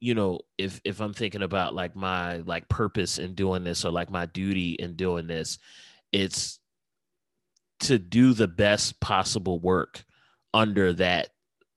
you 0.02 0.14
know 0.14 0.40
if 0.58 0.80
if 0.84 1.00
i'm 1.00 1.14
thinking 1.14 1.42
about 1.42 1.74
like 1.74 1.94
my 1.94 2.38
like 2.38 2.68
purpose 2.68 3.18
in 3.18 3.34
doing 3.34 3.62
this 3.62 3.84
or 3.84 3.92
like 3.92 4.10
my 4.10 4.26
duty 4.26 4.72
in 4.72 4.96
doing 4.96 5.28
this 5.28 5.58
it's 6.10 6.58
to 7.78 7.98
do 8.00 8.32
the 8.32 8.48
best 8.48 8.98
possible 9.00 9.60
work 9.60 10.04
under 10.52 10.92
that 10.92 11.28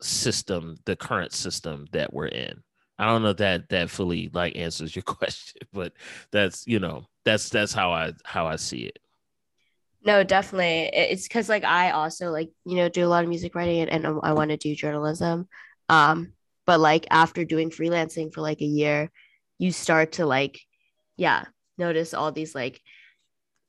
system 0.01 0.75
the 0.85 0.95
current 0.95 1.33
system 1.33 1.85
that 1.91 2.11
we're 2.11 2.25
in 2.25 2.63
i 2.97 3.05
don't 3.05 3.21
know 3.21 3.31
that 3.31 3.69
that 3.69 3.91
fully 3.91 4.29
like 4.33 4.57
answers 4.57 4.95
your 4.95 5.03
question 5.05 5.61
but 5.71 5.93
that's 6.31 6.65
you 6.65 6.79
know 6.79 7.05
that's 7.25 7.49
that's 7.49 7.73
how 7.73 7.91
i 7.91 8.11
how 8.23 8.47
i 8.47 8.55
see 8.55 8.81
it 8.81 8.97
No, 10.05 10.23
definitely. 10.23 10.91
It's 10.93 11.27
because 11.27 11.49
like 11.49 11.63
I 11.63 11.91
also 11.91 12.29
like 12.31 12.51
you 12.65 12.75
know 12.75 12.89
do 12.89 13.05
a 13.05 13.09
lot 13.09 13.23
of 13.23 13.29
music 13.29 13.55
writing 13.55 13.81
and, 13.81 14.05
and 14.05 14.19
I 14.23 14.33
want 14.33 14.51
to 14.51 14.57
do 14.57 14.75
journalism. 14.75 15.47
Um, 15.89 16.33
but 16.65 16.79
like 16.79 17.07
after 17.09 17.43
doing 17.43 17.69
freelancing 17.71 18.33
for 18.33 18.41
like 18.41 18.61
a 18.61 18.65
year, 18.65 19.11
you 19.57 19.71
start 19.71 20.13
to 20.13 20.25
like, 20.25 20.59
yeah, 21.17 21.45
notice 21.77 22.13
all 22.13 22.31
these 22.31 22.53
like 22.55 22.81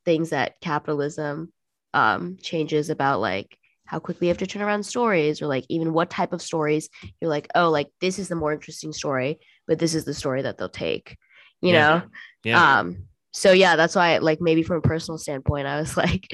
things 0.04 0.30
that 0.30 0.60
capitalism 0.60 1.52
um 1.94 2.36
changes 2.42 2.90
about 2.90 3.20
like 3.20 3.56
how 3.86 3.98
quickly 3.98 4.26
you 4.26 4.30
have 4.30 4.38
to 4.38 4.46
turn 4.46 4.62
around 4.62 4.82
stories 4.84 5.40
or 5.40 5.46
like 5.46 5.64
even 5.68 5.92
what 5.92 6.10
type 6.10 6.32
of 6.32 6.42
stories 6.42 6.88
you're 7.20 7.30
like 7.30 7.48
oh 7.54 7.70
like 7.70 7.88
this 8.00 8.18
is 8.18 8.28
the 8.28 8.34
more 8.34 8.52
interesting 8.52 8.92
story 8.92 9.38
but 9.66 9.78
this 9.78 9.94
is 9.94 10.04
the 10.04 10.14
story 10.14 10.42
that 10.42 10.58
they'll 10.58 10.68
take 10.68 11.16
you 11.62 11.72
Yeah. 11.72 12.00
know 12.00 12.02
Yeah. 12.44 12.80
um 12.80 13.04
so 13.36 13.52
yeah 13.52 13.76
that's 13.76 13.94
why 13.94 14.18
like 14.18 14.40
maybe 14.40 14.62
from 14.62 14.78
a 14.78 14.82
personal 14.82 15.18
standpoint 15.18 15.66
i 15.66 15.78
was 15.78 15.96
like 16.04 16.28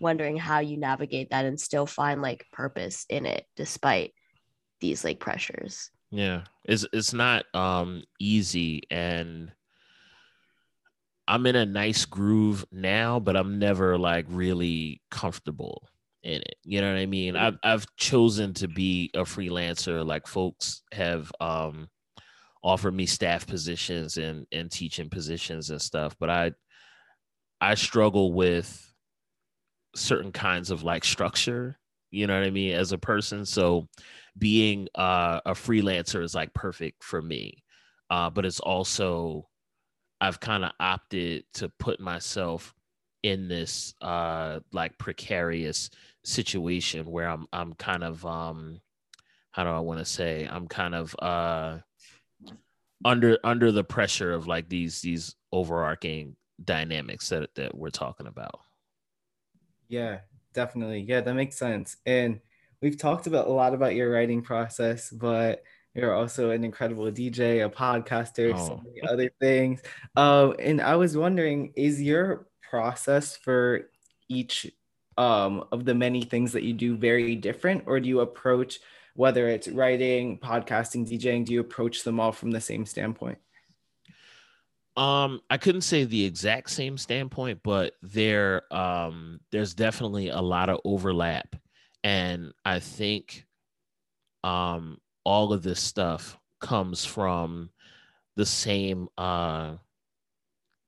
wondering 0.00 0.36
how 0.36 0.58
you 0.60 0.76
navigate 0.76 1.30
that 1.30 1.44
and 1.44 1.60
still 1.60 1.86
find 1.86 2.22
like 2.22 2.46
purpose 2.52 3.06
in 3.08 3.26
it 3.26 3.44
despite 3.56 4.12
these 4.80 5.04
like 5.04 5.18
pressures 5.18 5.90
Yeah, 6.10 6.44
it's 6.64 6.86
it's 6.92 7.12
not 7.12 7.44
um 7.54 8.04
easy, 8.20 8.82
and 8.90 9.50
I'm 11.26 11.46
in 11.46 11.56
a 11.56 11.66
nice 11.66 12.04
groove 12.04 12.64
now, 12.70 13.18
but 13.18 13.36
I'm 13.36 13.58
never 13.58 13.98
like 13.98 14.26
really 14.28 15.00
comfortable 15.10 15.88
in 16.22 16.42
it. 16.42 16.56
You 16.64 16.80
know 16.80 16.92
what 16.92 17.00
I 17.00 17.06
mean? 17.06 17.36
I've 17.36 17.56
I've 17.62 17.86
chosen 17.96 18.54
to 18.54 18.68
be 18.68 19.10
a 19.14 19.20
freelancer. 19.22 20.06
Like 20.06 20.26
folks 20.26 20.82
have 20.92 21.32
um 21.40 21.88
offered 22.64 22.94
me 22.94 23.06
staff 23.06 23.46
positions 23.46 24.16
and 24.16 24.46
and 24.50 24.70
teaching 24.72 25.10
positions 25.10 25.70
and 25.70 25.80
stuff, 25.80 26.16
but 26.18 26.30
I 26.30 26.52
I 27.60 27.74
struggle 27.74 28.32
with 28.32 28.92
certain 29.94 30.32
kinds 30.32 30.70
of 30.70 30.82
like 30.82 31.04
structure. 31.04 31.78
You 32.10 32.26
know 32.26 32.38
what 32.38 32.46
I 32.46 32.50
mean? 32.50 32.74
As 32.74 32.92
a 32.92 32.98
person, 32.98 33.44
so 33.44 33.88
being 34.38 34.88
uh, 34.94 35.40
a 35.44 35.52
freelancer 35.52 36.22
is 36.22 36.34
like 36.34 36.54
perfect 36.54 37.04
for 37.04 37.20
me. 37.20 37.62
Uh, 38.10 38.30
but 38.30 38.46
it's 38.46 38.60
also 38.60 39.48
I've 40.20 40.40
kind 40.40 40.64
of 40.64 40.72
opted 40.80 41.44
to 41.54 41.68
put 41.78 42.00
myself 42.00 42.74
in 43.22 43.48
this 43.48 43.94
uh, 44.00 44.60
like 44.72 44.96
precarious 44.98 45.90
situation 46.24 47.10
where 47.10 47.28
I'm 47.28 47.46
I'm 47.52 47.74
kind 47.74 48.04
of 48.04 48.24
um 48.24 48.80
how 49.52 49.64
do 49.64 49.70
I 49.70 49.80
want 49.80 49.98
to 49.98 50.04
say 50.04 50.48
I'm 50.50 50.66
kind 50.68 50.94
of 50.94 51.14
uh 51.18 51.78
under 53.04 53.38
under 53.44 53.72
the 53.72 53.84
pressure 53.84 54.32
of 54.32 54.46
like 54.46 54.68
these 54.68 55.00
these 55.02 55.36
overarching 55.52 56.36
dynamics 56.62 57.28
that 57.30 57.54
that 57.56 57.76
we're 57.76 57.90
talking 57.90 58.26
about. 58.26 58.60
Yeah, 59.88 60.20
definitely. 60.52 61.00
Yeah, 61.00 61.20
that 61.20 61.34
makes 61.34 61.56
sense. 61.56 61.96
And 62.06 62.40
we've 62.82 62.98
talked 62.98 63.26
about 63.26 63.48
a 63.48 63.52
lot 63.52 63.74
about 63.74 63.94
your 63.94 64.10
writing 64.10 64.42
process, 64.42 65.10
but 65.10 65.62
you're 65.94 66.14
also 66.14 66.50
an 66.50 66.64
incredible 66.64 67.10
DJ, 67.10 67.60
a 67.64 67.70
podcaster, 67.70 68.58
so 68.58 68.74
Oh. 68.74 68.84
many 68.84 69.02
other 69.02 69.30
things. 69.40 69.82
Um, 70.16 70.56
and 70.58 70.80
I 70.80 70.96
was 70.96 71.16
wondering, 71.16 71.72
is 71.76 72.02
your 72.02 72.48
process 72.68 73.36
for 73.36 73.90
each 74.28 74.70
um, 75.16 75.64
of 75.70 75.84
the 75.84 75.94
many 75.94 76.22
things 76.22 76.52
that 76.52 76.64
you 76.64 76.72
do 76.72 76.96
very 76.96 77.36
different, 77.36 77.84
or 77.86 78.00
do 78.00 78.08
you 78.08 78.20
approach 78.20 78.80
whether 79.14 79.48
it's 79.48 79.68
writing, 79.68 80.38
podcasting, 80.38 81.08
DJing, 81.08 81.44
do 81.44 81.52
you 81.52 81.60
approach 81.60 82.02
them 82.02 82.20
all 82.20 82.32
from 82.32 82.50
the 82.50 82.60
same 82.60 82.84
standpoint? 82.84 83.38
Um, 84.96 85.40
I 85.50 85.56
couldn't 85.56 85.80
say 85.80 86.04
the 86.04 86.24
exact 86.24 86.70
same 86.70 86.96
standpoint, 86.98 87.60
but 87.64 87.94
there 88.02 88.72
um 88.72 89.40
there's 89.50 89.74
definitely 89.74 90.28
a 90.28 90.40
lot 90.40 90.68
of 90.68 90.80
overlap. 90.84 91.56
And 92.04 92.52
I 92.64 92.78
think 92.78 93.46
um 94.44 95.00
all 95.24 95.52
of 95.52 95.62
this 95.62 95.80
stuff 95.80 96.38
comes 96.60 97.04
from 97.04 97.70
the 98.36 98.46
same 98.46 99.08
uh 99.18 99.74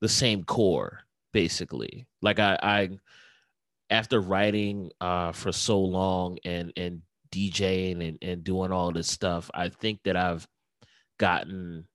the 0.00 0.08
same 0.08 0.44
core, 0.44 1.00
basically. 1.32 2.06
Like 2.22 2.38
I 2.38 2.58
I 2.62 2.98
after 3.90 4.20
writing 4.20 4.92
uh 5.00 5.32
for 5.32 5.50
so 5.50 5.80
long 5.80 6.38
and 6.44 6.72
and 6.76 7.02
DJing 7.36 8.06
and, 8.06 8.18
and 8.22 8.44
doing 8.44 8.72
all 8.72 8.92
this 8.92 9.08
stuff, 9.08 9.50
I 9.52 9.68
think 9.68 10.02
that 10.04 10.16
I've 10.16 10.46
gotten 11.18 11.86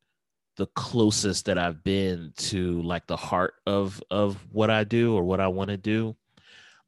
the 0.57 0.67
closest 0.67 1.45
that 1.45 1.57
I've 1.57 1.83
been 1.83 2.33
to 2.37 2.81
like 2.81 3.07
the 3.07 3.17
heart 3.17 3.55
of 3.65 4.01
of 4.11 4.37
what 4.51 4.69
I 4.69 4.83
do 4.83 5.15
or 5.15 5.23
what 5.23 5.39
I 5.39 5.47
want 5.47 5.69
to 5.69 5.77
do. 5.77 6.15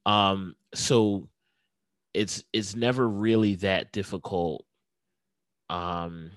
Um 0.05 0.55
so 0.75 1.27
it's 2.13 2.43
it's 2.53 2.75
never 2.75 3.07
really 3.07 3.55
that 3.55 3.91
difficult 3.91 4.65
um 5.69 6.31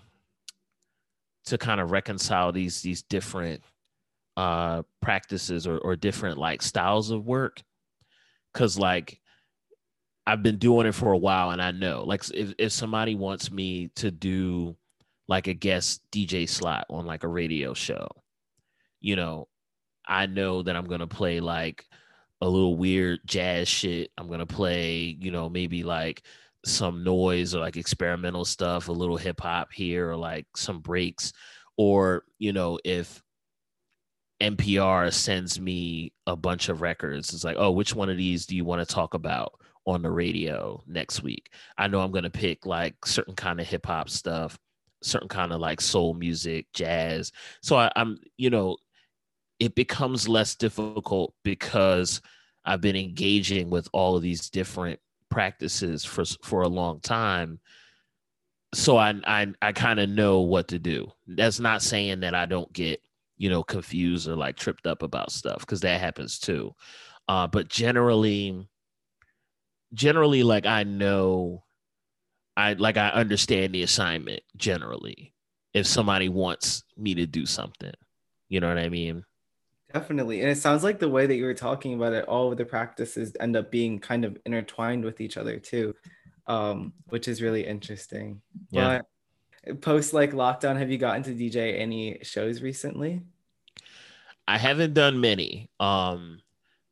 to 1.47 1.59
kind 1.59 1.81
of 1.81 1.91
reconcile 1.91 2.53
these 2.53 2.81
these 2.81 3.03
different 3.03 3.63
uh 4.37 4.83
practices 5.03 5.67
or, 5.67 5.79
or 5.79 5.97
different 5.97 6.39
like 6.39 6.63
styles 6.63 7.11
of 7.11 7.27
work 7.27 7.63
cuz 8.55 8.79
like 8.79 9.21
I've 10.27 10.43
been 10.43 10.59
doing 10.59 10.87
it 10.87 10.95
for 10.95 11.13
a 11.13 11.19
while 11.19 11.51
and 11.51 11.63
I 11.63 11.71
know 11.71 12.03
like 12.05 12.29
if 12.35 12.55
if 12.59 12.73
somebody 12.73 13.15
wants 13.15 13.51
me 13.51 13.89
to 13.97 14.11
do 14.11 14.77
like 15.29 15.47
a 15.47 15.55
guest 15.55 16.03
DJ 16.11 16.49
slot 16.49 16.87
on 16.91 17.07
like 17.07 17.25
a 17.25 17.29
radio 17.29 17.75
show. 17.75 18.09
You 19.01 19.17
know, 19.17 19.49
I 20.07 20.27
know 20.27 20.63
that 20.63 20.77
I'm 20.77 20.87
gonna 20.87 21.07
play 21.07 21.41
like 21.41 21.85
a 22.41 22.49
little 22.49 22.77
weird 22.77 23.21
jazz 23.27 23.69
shit. 23.69 24.11
I'm 24.19 24.29
gonna 24.29 24.47
play, 24.47 25.17
you 25.19 25.31
know, 25.31 25.49
maybe 25.49 25.83
like 25.83 26.23
some 26.65 27.05
noise 27.05 27.55
or 27.55 27.61
like 27.61 27.77
experimental 27.77 28.45
stuff, 28.45 28.89
a 28.89 28.93
little 28.93 29.17
hip 29.17 29.41
hop 29.41 29.73
here, 29.73 30.11
or 30.11 30.17
like 30.17 30.47
some 30.57 30.81
breaks. 30.81 31.33
Or, 31.77 32.25
you 32.39 32.53
know, 32.53 32.79
if 32.85 33.23
NPR 34.41 35.13
sends 35.13 35.61
me 35.61 36.13
a 36.27 36.37
bunch 36.37 36.69
of 36.69 36.83
records, 36.83 37.33
it's 37.33 37.45
like, 37.45 37.57
oh, 37.59 37.71
which 37.71 37.95
one 37.95 38.11
of 38.11 38.17
these 38.17 38.47
do 38.47 38.57
you 38.57 38.65
want 38.65 38.87
to 38.87 38.95
talk 38.95 39.15
about 39.15 39.53
on 39.87 40.03
the 40.03 40.11
radio 40.11 40.83
next 40.87 41.23
week? 41.23 41.51
I 41.79 41.89
know 41.89 42.01
I'm 42.01 42.13
gonna 42.13 42.31
pick 42.31 42.67
like 42.67 43.07
certain 43.07 43.35
kind 43.35 43.61
of 43.61 43.67
hip 43.67 43.87
hop 43.87 44.11
stuff 44.11 44.59
certain 45.03 45.29
kind 45.29 45.53
of 45.53 45.61
like 45.61 45.81
soul 45.81 46.15
music, 46.15 46.67
jazz. 46.73 47.33
So 47.63 47.77
I, 47.77 47.91
I'm, 47.97 48.19
you 48.37 48.51
know, 48.51 48.77
it 49.59 49.75
becomes 49.75 50.29
less 50.29 50.55
difficult 50.55 51.33
because 51.45 52.21
I've 52.65 52.81
been 52.81 52.97
engaging 52.97 53.71
with 53.71 53.89
all 53.93 54.17
of 54.17 54.23
these 54.23 54.51
different 54.51 55.01
practices 55.31 56.05
for 56.05 56.25
for 56.43 56.63
a 56.63 56.69
long 56.69 57.01
time. 57.01 57.61
So 58.75 58.97
I 58.97 59.15
I 59.25 59.47
I 59.63 59.73
kind 59.73 60.01
of 60.01 60.11
know 60.11 60.41
what 60.41 60.69
to 60.69 60.79
do. 60.79 61.11
That's 61.27 61.61
not 61.61 61.83
saying 61.83 62.21
that 62.21 62.35
I 62.35 62.47
don't 62.47 62.71
get 62.73 63.01
you 63.37 63.51
know 63.51 63.63
confused 63.63 64.29
or 64.29 64.37
like 64.37 64.57
tripped 64.57 64.87
up 64.87 65.03
about 65.03 65.31
stuff 65.31 65.61
because 65.61 65.81
that 65.81 66.01
happens 66.01 66.39
too. 66.39 66.73
Uh, 67.29 67.47
but 67.47 67.69
generally, 67.69 68.69
generally, 69.93 70.43
like 70.43 70.67
I 70.67 70.85
know 70.85 71.65
I 72.57 72.73
like 72.75 72.97
I 72.97 73.11
understand 73.11 73.75
the 73.75 73.83
assignment 73.83 74.43
generally. 74.57 75.33
If 75.75 75.87
somebody 75.87 76.31
wants 76.31 76.85
me 76.97 77.15
to 77.17 77.27
do 77.27 77.45
something, 77.45 77.93
you 78.49 78.61
know 78.61 78.69
what 78.69 78.79
I 78.79 78.89
mean? 78.89 79.25
Definitely. 79.93 80.41
And 80.41 80.51
it 80.51 80.57
sounds 80.57 80.83
like 80.83 80.99
the 80.99 81.09
way 81.09 81.27
that 81.27 81.37
you 81.37 81.45
were 81.45 81.55
talking 81.55 81.95
about 81.95 82.15
it, 82.15 82.25
all 82.25 82.51
of 82.51 82.59
the 82.59 82.65
practices 82.65 83.37
end 83.41 83.57
up 83.57 83.71
being 83.71 83.99
kind 83.99 84.25
of 84.25 84.39
intertwined 84.47 85.05
with 85.05 85.21
each 85.21 85.37
other 85.37 85.59
too, 85.59 85.95
um, 86.47 86.95
which 87.09 87.29
is 87.29 87.43
really 87.43 87.67
interesting. 87.67 88.41
Yeah. 88.71 88.99
But 88.99 89.07
post 89.81 90.13
like 90.13 90.33
lockdown, 90.33 90.79
have 90.79 90.91
you 90.91 90.99
gotten 90.99 91.23
to 91.25 91.31
DJ 91.31 91.79
any 91.79 92.19
shows 92.23 92.63
recently? 92.63 93.23
I 94.49 94.59
haven't 94.59 94.95
done 94.95 95.21
many. 95.21 95.69
Um, 95.81 96.41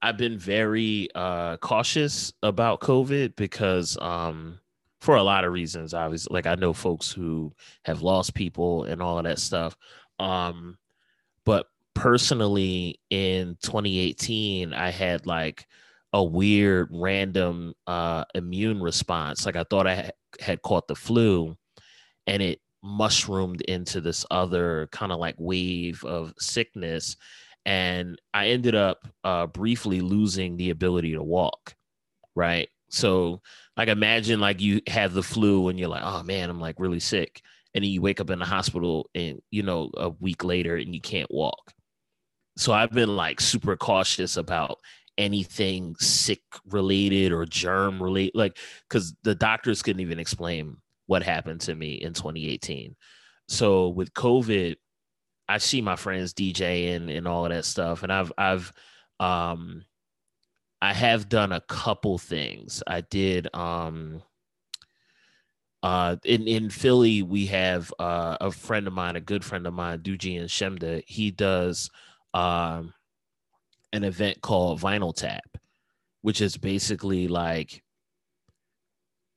I've 0.03 0.19
been 0.19 0.39
very 0.39 1.09
uh, 1.15 1.57
cautious 1.59 2.33
about 2.43 2.81
COVID 2.81 3.37
because 3.37 3.97
um, 4.01 4.59
for 5.01 5.17
a 5.17 5.23
lot 5.23 5.45
of 5.45 5.53
reasons, 5.53 5.95
obviously. 5.95 6.35
Like 6.35 6.47
I 6.47 6.55
know 6.57 6.73
folks 6.73 7.13
who 7.13 7.53
have 7.85 8.03
lost 8.03 8.35
people 8.35 8.85
and 8.85 9.01
all 9.01 9.19
of 9.19 9.25
that 9.25 9.39
stuff. 9.39 9.77
Um, 10.19 10.79
but 11.45 11.67
personally, 11.95 13.01
in 13.11 13.57
2018, 13.63 14.73
I 14.73 14.91
had 14.91 15.27
like 15.27 15.67
a 16.13 16.25
weird, 16.25 16.89
random 16.91 17.75
uh, 17.87 18.25
immune 18.35 18.81
response. 18.81 19.47
Like 19.47 19.57
I 19.57 19.65
thought 19.65 19.87
I 19.87 20.11
had 20.41 20.63
caught 20.63 20.89
the 20.89 20.95
flu, 20.95 21.57
and 22.27 22.43
it 22.43 22.61
mushroomed 22.85 23.63
into 23.63 24.01
this 24.01 24.27
other 24.31 24.89
kind 24.93 25.11
of 25.11 25.19
like 25.19 25.35
wave 25.39 26.05
of 26.05 26.35
sickness. 26.39 27.17
And 27.65 28.21
I 28.35 28.49
ended 28.49 28.75
up 28.75 29.09
uh, 29.25 29.47
briefly 29.47 30.03
losing 30.03 30.57
the 30.57 30.71
ability 30.71 31.15
to 31.15 31.23
walk. 31.23 31.75
Right. 32.37 32.69
So 32.91 33.41
like 33.77 33.89
imagine 33.89 34.39
like 34.39 34.61
you 34.61 34.83
have 34.87 35.15
the 35.15 35.23
flu 35.23 35.69
and 35.69 35.79
you're 35.79 35.89
like, 35.89 36.03
oh 36.05 36.23
man, 36.23 36.51
I'm 36.51 36.61
like 36.61 36.79
really 36.79 37.01
sick. 37.01 37.41
And 37.75 37.83
then 37.83 37.91
you 37.91 38.03
wake 38.03 38.21
up 38.21 38.31
in 38.31 38.39
the 38.39 38.45
hospital 38.45 39.09
and 39.15 39.41
you 39.51 39.63
know, 39.63 39.91
a 39.97 40.11
week 40.11 40.45
later 40.45 40.77
and 40.77 40.95
you 40.95 41.01
can't 41.01 41.31
walk. 41.31 41.73
So 42.57 42.73
I've 42.73 42.93
been 42.93 43.17
like 43.17 43.41
super 43.41 43.77
cautious 43.77 44.37
about 44.37 44.79
anything 45.17 45.97
sick 45.99 46.43
related 46.67 47.33
or 47.33 47.47
germ 47.47 48.03
related 48.03 48.35
like 48.35 48.59
because 48.89 49.15
the 49.23 49.35
doctors 49.35 49.81
couldn't 49.81 50.03
even 50.03 50.19
explain 50.19 50.77
what 51.07 51.23
happened 51.23 51.61
to 51.61 51.75
me 51.75 51.95
in 51.95 52.13
2018 52.13 52.97
so 53.49 53.89
with 53.89 54.13
covid 54.15 54.77
i 55.49 55.59
see 55.59 55.81
my 55.81 55.97
friends 55.97 56.33
djing 56.35 57.17
and 57.17 57.29
all 57.29 57.45
of 57.45 57.53
that 57.53 57.65
stuff 57.65 58.03
and 58.03 58.13
i've 58.13 58.33
i've 58.39 58.73
um 59.21 59.85
i 60.81 60.93
have 60.93 61.29
done 61.29 61.53
a 61.53 61.61
couple 61.63 62.19
things 62.19 62.83
i 62.87 63.01
did 63.03 63.49
um 63.55 64.23
uh, 65.85 66.17
in 66.25 66.49
in 66.49 66.71
Philly, 66.71 67.21
we 67.21 67.45
have 67.45 67.93
uh, 67.99 68.39
a 68.41 68.51
friend 68.51 68.87
of 68.87 68.95
mine, 68.95 69.17
a 69.17 69.21
good 69.21 69.45
friend 69.45 69.67
of 69.67 69.75
mine, 69.75 69.99
Duji 69.99 70.41
and 70.41 70.49
Shemda. 70.49 71.05
He 71.07 71.31
does 71.31 71.91
um, 72.33 72.95
an 73.93 74.03
event 74.03 74.41
called 74.41 74.81
Vinyl 74.81 75.15
Tap, 75.15 75.59
which 76.23 76.41
is 76.41 76.57
basically 76.57 77.29
like 77.29 77.84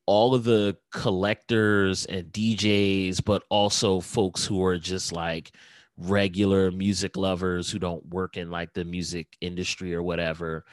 all 0.08 0.34
of 0.34 0.42
the 0.42 0.74
collectors 0.90 2.06
and 2.06 2.32
DJs, 2.32 3.22
but 3.26 3.42
also 3.50 4.00
folks 4.00 4.42
who 4.42 4.64
are 4.64 4.78
just 4.78 5.12
like 5.12 5.50
regular 5.98 6.70
music 6.70 7.14
lovers 7.14 7.70
who 7.70 7.78
don't 7.78 8.06
work 8.08 8.38
in 8.38 8.50
like 8.50 8.72
the 8.72 8.86
music 8.86 9.26
industry 9.42 9.94
or 9.94 10.02
whatever. 10.02 10.64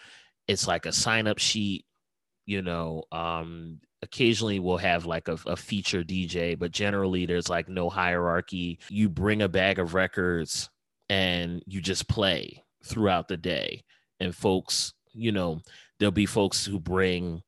It's 0.47 0.69
like 0.69 0.85
a 0.85 0.93
sign 0.93 1.27
up 1.27 1.37
sheet, 1.37 1.83
you 2.45 2.61
know. 2.61 3.03
Um, 3.11 3.81
occasionally 4.01 4.59
we'll 4.59 4.77
have 4.77 5.05
like 5.05 5.27
a, 5.27 5.37
a 5.47 5.57
feature 5.57 6.01
DJ, 6.01 6.57
but 6.57 6.71
generally 6.71 7.25
there's 7.25 7.49
like 7.49 7.67
no 7.67 7.89
hierarchy. 7.89 8.79
You 8.87 9.09
bring 9.09 9.41
a 9.41 9.49
bag 9.49 9.79
of 9.79 9.95
records 9.95 10.69
and 11.09 11.61
you 11.67 11.81
just 11.81 12.07
play 12.07 12.63
throughout 12.85 13.27
the 13.27 13.35
day. 13.35 13.83
And 14.21 14.33
folks, 14.33 14.93
you 15.11 15.33
know, 15.33 15.59
there'll 15.99 16.13
be 16.13 16.25
folks 16.25 16.65
who 16.65 16.79
bring, 16.79 17.41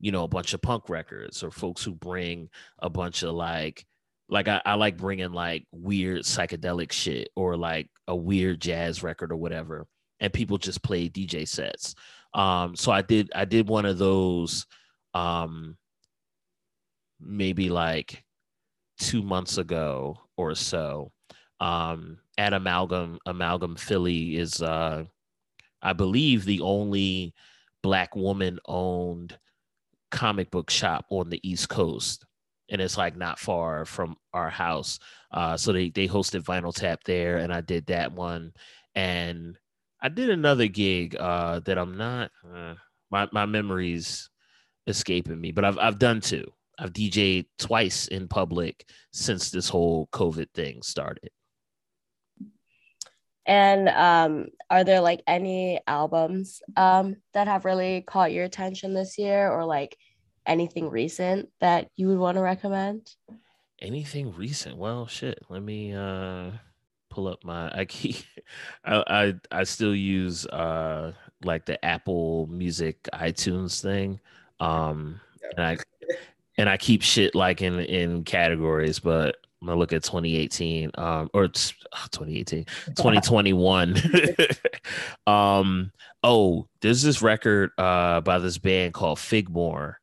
you 0.00 0.12
know, 0.12 0.24
a 0.24 0.28
bunch 0.28 0.54
of 0.54 0.62
punk 0.62 0.88
records 0.88 1.42
or 1.42 1.50
folks 1.50 1.82
who 1.82 1.94
bring 1.94 2.48
a 2.78 2.90
bunch 2.90 3.22
of 3.22 3.34
like, 3.34 3.86
like 4.28 4.48
I, 4.48 4.60
I 4.64 4.74
like 4.74 4.96
bringing 4.96 5.32
like 5.32 5.66
weird 5.72 6.22
psychedelic 6.22 6.92
shit 6.92 7.30
or 7.36 7.56
like 7.56 7.88
a 8.06 8.14
weird 8.16 8.60
jazz 8.60 9.02
record 9.02 9.32
or 9.32 9.36
whatever. 9.36 9.86
And 10.20 10.32
people 10.32 10.58
just 10.58 10.82
play 10.82 11.08
DJ 11.08 11.46
sets. 11.46 11.94
Um, 12.34 12.76
so 12.76 12.92
I 12.92 13.02
did, 13.02 13.30
I 13.34 13.44
did 13.44 13.68
one 13.68 13.86
of 13.86 13.98
those, 13.98 14.66
um, 15.14 15.76
maybe 17.20 17.70
like 17.70 18.22
two 18.98 19.22
months 19.22 19.58
ago 19.58 20.18
or 20.36 20.54
so 20.54 21.12
um, 21.60 22.18
at 22.38 22.52
Amalgam. 22.52 23.18
Amalgam 23.26 23.76
Philly 23.76 24.36
is, 24.36 24.60
uh, 24.60 25.04
I 25.82 25.92
believe, 25.92 26.44
the 26.44 26.60
only 26.60 27.34
black 27.82 28.16
woman 28.16 28.58
owned 28.66 29.38
comic 30.16 30.50
book 30.50 30.70
shop 30.70 31.04
on 31.10 31.30
the 31.30 31.40
East 31.48 31.68
Coast. 31.68 32.24
And 32.68 32.80
it's 32.80 32.98
like 32.98 33.16
not 33.16 33.38
far 33.38 33.84
from 33.84 34.16
our 34.32 34.50
house. 34.50 34.98
Uh, 35.30 35.56
so 35.56 35.72
they, 35.72 35.90
they 35.90 36.08
hosted 36.08 36.42
Vinyl 36.42 36.74
Tap 36.74 37.04
there, 37.04 37.36
and 37.36 37.52
I 37.52 37.60
did 37.60 37.86
that 37.86 38.12
one. 38.12 38.52
And 38.96 39.56
I 40.02 40.08
did 40.08 40.30
another 40.30 40.66
gig 40.66 41.14
uh, 41.14 41.60
that 41.60 41.78
I'm 41.78 41.96
not, 41.96 42.32
uh, 42.44 42.74
my, 43.10 43.28
my 43.32 43.46
memories 43.46 44.28
escaping 44.88 45.40
me, 45.40 45.52
but 45.52 45.64
I've, 45.64 45.78
I've 45.78 45.98
done 45.98 46.20
two. 46.20 46.50
I've 46.78 46.92
DJed 46.92 47.46
twice 47.58 48.08
in 48.08 48.26
public 48.26 48.84
since 49.12 49.50
this 49.50 49.68
whole 49.68 50.08
COVID 50.12 50.50
thing 50.52 50.82
started. 50.82 51.30
And 53.46 53.88
um, 53.88 54.48
are 54.70 54.82
there 54.82 55.00
like 55.00 55.22
any 55.26 55.80
albums 55.86 56.62
um, 56.76 57.16
that 57.32 57.46
have 57.46 57.64
really 57.64 58.02
caught 58.02 58.32
your 58.32 58.44
attention 58.44 58.92
this 58.92 59.18
year, 59.18 59.50
or 59.50 59.64
like 59.64 59.96
anything 60.46 60.90
recent 60.90 61.48
that 61.60 61.90
you 61.96 62.08
would 62.08 62.18
want 62.18 62.36
to 62.36 62.42
recommend? 62.42 63.14
Anything 63.80 64.34
recent? 64.34 64.76
Well, 64.76 65.06
shit. 65.06 65.38
Let 65.48 65.62
me 65.62 65.94
uh, 65.94 66.50
pull 67.10 67.28
up 67.28 67.44
my. 67.44 67.70
I 67.76 67.84
keep. 67.84 68.16
I, 68.84 69.02
I 69.06 69.34
I 69.60 69.64
still 69.64 69.94
use 69.94 70.46
uh 70.46 71.12
like 71.44 71.66
the 71.66 71.82
Apple 71.84 72.46
Music 72.46 73.02
iTunes 73.12 73.80
thing. 73.80 74.20
Um, 74.60 75.20
and 75.56 75.66
I 75.66 75.76
and 76.58 76.68
I 76.68 76.76
keep 76.76 77.02
shit 77.02 77.34
like 77.34 77.62
in 77.62 77.80
in 77.80 78.24
categories, 78.24 78.98
but 78.98 79.36
I'm 79.60 79.68
gonna 79.68 79.78
look 79.78 79.92
at 79.92 80.02
2018, 80.02 80.92
um, 80.96 81.30
or 81.32 81.48
2018, 81.48 82.64
2021. 82.86 83.96
um, 85.26 85.92
oh, 86.22 86.68
there's 86.80 87.02
this 87.02 87.22
record 87.22 87.70
uh 87.78 88.20
by 88.20 88.38
this 88.38 88.58
band 88.58 88.94
called 88.94 89.18
Figmore, 89.18 89.96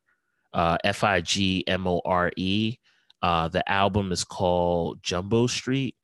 uh, 0.54 0.78
F 0.84 1.04
I 1.04 1.20
G 1.20 1.64
M 1.66 1.86
O 1.86 2.00
R 2.04 2.32
E. 2.36 2.78
Uh, 3.22 3.48
the 3.48 3.68
album 3.70 4.12
is 4.12 4.24
called 4.24 5.02
Jumbo 5.02 5.46
Street, 5.46 5.96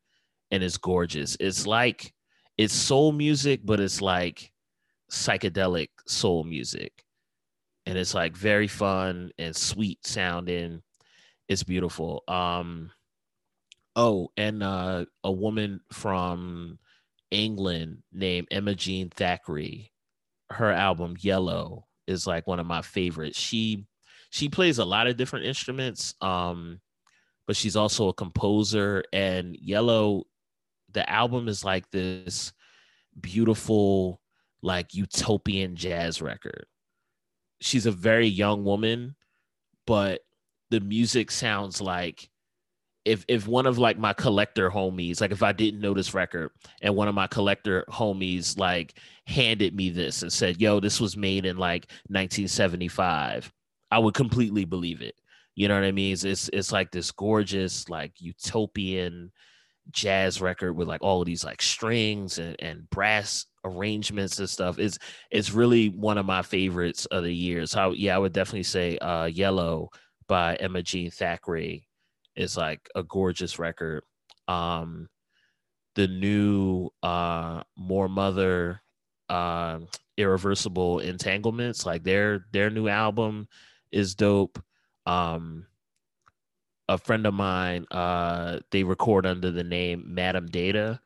and 0.51 0.63
it's 0.63 0.79
gorgeous. 0.79 1.37
It's 1.41 1.67
like 1.67 2.13
it's 2.59 2.75
soul 2.75 3.13
music, 3.13 3.61
but 3.65 3.81
it's 3.81 4.03
like 4.03 4.53
psychedelic 5.11 5.89
soul 6.07 6.45
music 6.45 7.05
and 7.87 7.99
it's 7.99 8.15
like 8.15 8.37
very 8.37 8.69
fun 8.69 9.33
and 9.39 9.55
sweet 9.55 10.07
sounding. 10.07 10.83
It's 11.49 11.65
beautiful. 11.65 12.23
Um, 12.29 12.91
oh, 13.97 14.31
and 14.37 14.63
uh, 14.63 15.07
a 15.25 15.33
woman 15.33 15.81
from 15.93 16.79
England 17.31 18.03
named 18.13 18.49
Emma 18.51 18.75
Jean 18.75 19.11
Thackray, 19.11 19.91
her 20.51 20.71
album 20.71 21.17
Yellow 21.19 21.87
is 22.07 22.27
like 22.27 22.47
one 22.47 22.61
of 22.61 22.67
my 22.67 22.83
favorites. 22.83 23.39
She 23.39 23.87
she 24.31 24.49
plays 24.49 24.79
a 24.79 24.85
lot 24.85 25.07
of 25.07 25.17
different 25.17 25.47
instruments, 25.47 26.15
um, 26.21 26.81
but 27.47 27.57
she's 27.57 27.77
also 27.77 28.09
a 28.09 28.15
composer. 28.15 29.05
And 29.13 29.57
Yellow, 29.57 30.25
the 30.93 31.09
album 31.09 31.49
is 31.49 31.65
like 31.65 31.91
this 31.91 32.53
beautiful, 33.21 34.21
like 34.63 34.95
utopian 34.95 35.77
jazz 35.77 36.23
record 36.23 36.67
she's 37.61 37.87
a 37.87 37.93
very 37.93 38.27
young 38.27 38.65
woman, 38.65 39.15
but 39.87 40.21
the 40.71 40.81
music 40.81 41.31
sounds 41.31 41.81
like 41.81 42.29
if 43.05 43.25
if 43.29 43.47
one 43.47 43.67
of 43.67 43.79
like 43.79 43.99
my 43.99 44.13
collector 44.13 44.71
homies, 44.71 45.21
like 45.21 45.33
if 45.33 45.43
I 45.43 45.53
didn't 45.53 45.81
know 45.81 45.95
this 45.95 46.15
record 46.15 46.51
and 46.83 46.95
one 46.95 47.09
of 47.09 47.15
my 47.15 47.27
collector 47.27 47.85
homies 47.89 48.59
like 48.59 48.99
handed 49.27 49.75
me 49.75 49.91
this 49.91 50.23
and 50.23 50.33
said, 50.33 50.61
"Yo, 50.61 50.81
this 50.81 51.01
was 51.01 51.17
made 51.17 51.47
in 51.47 51.57
like 51.57 51.91
1975," 52.09 53.53
I 53.91 53.99
would 53.99 54.15
completely 54.15 54.65
believe 54.65 55.03
it. 55.03 55.15
You 55.55 55.69
know 55.69 55.75
what 55.75 55.85
I 55.85 55.93
mean? 55.93 56.13
It's 56.13 56.25
it's, 56.25 56.49
it's 56.53 56.73
like 56.73 56.91
this 56.91 57.11
gorgeous 57.11 57.89
like 57.89 58.13
utopian 58.19 59.33
jazz 59.91 60.41
record 60.41 60.75
with 60.75 60.89
like 60.89 61.03
all 61.03 61.21
of 61.21 61.27
these 61.27 61.45
like 61.45 61.61
strings 61.61 62.39
and, 62.39 62.57
and 62.61 62.89
brass 62.91 63.47
arrangements 63.65 64.39
and 64.39 64.49
stuff 64.49 64.79
is 64.79 64.99
it's 65.31 65.53
really 65.53 65.89
one 65.89 66.19
of 66.19 66.27
my 66.27 66.43
favorites 66.43 67.07
of 67.07 67.25
the 67.25 67.35
year. 67.35 67.67
So 67.67 67.93
yeah, 67.93 68.15
I 68.15 68.19
would 68.19 68.33
definitely 68.33 68.63
say 68.63 68.99
uh, 68.99 69.27
Yellow 69.27 69.91
by 70.29 70.55
Emma 70.57 70.83
Jean 70.83 71.11
Thackray 71.11 71.83
is 72.37 72.57
like 72.57 72.89
a 72.95 73.03
gorgeous 73.03 73.59
record. 73.59 74.05
Um, 74.49 75.09
the 75.97 76.07
new 76.07 76.91
uh, 77.03 77.63
Moor 77.77 78.09
Mother 78.09 78.81
uh, 79.29 79.81
Irreversible 80.17 81.01
Entanglements, 81.01 81.85
like 81.85 82.05
their 82.05 82.47
their 82.53 82.71
new 82.71 82.89
album 82.89 83.49
is 83.93 84.15
dope. 84.15 84.63
Um, 85.07 85.67
a 86.89 86.99
friend 86.99 87.27
of 87.27 87.35
mine, 87.35 87.87
uh, 87.91 88.61
they 88.71 88.83
record 88.83 89.27
under 89.27 89.51
the 89.51 89.65
name 89.65 90.05
Madam 90.07 90.47
Data. 90.47 91.01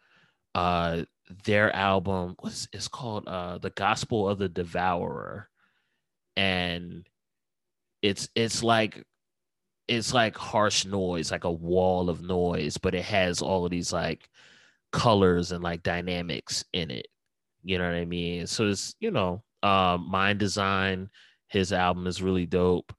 Uh, 0.54 1.04
their 1.44 1.74
album 1.74 2.36
was 2.42 2.68
it's 2.72 2.88
called 2.88 3.26
uh 3.26 3.58
the 3.58 3.70
gospel 3.70 4.28
of 4.28 4.38
the 4.38 4.48
devourer 4.48 5.48
and 6.36 7.08
it's 8.02 8.28
it's 8.34 8.62
like 8.62 9.02
it's 9.88 10.12
like 10.12 10.36
harsh 10.36 10.84
noise 10.84 11.30
like 11.30 11.44
a 11.44 11.50
wall 11.50 12.10
of 12.10 12.22
noise 12.22 12.76
but 12.76 12.94
it 12.94 13.04
has 13.04 13.40
all 13.40 13.64
of 13.64 13.70
these 13.70 13.92
like 13.92 14.28
colors 14.92 15.52
and 15.52 15.64
like 15.64 15.82
dynamics 15.82 16.64
in 16.72 16.90
it 16.90 17.08
you 17.62 17.78
know 17.78 17.84
what 17.84 17.94
i 17.94 18.04
mean 18.04 18.46
so 18.46 18.68
it's 18.68 18.94
you 19.00 19.10
know 19.10 19.42
um 19.62 20.10
Mndsgn 20.12 21.08
his 21.48 21.72
album 21.72 22.06
is 22.06 22.22
really 22.22 22.46
dope 22.46 22.92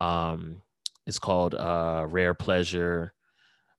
um 0.00 0.62
it's 1.06 1.18
called 1.18 1.54
uh 1.54 2.06
rare 2.08 2.34
pleasure 2.34 3.12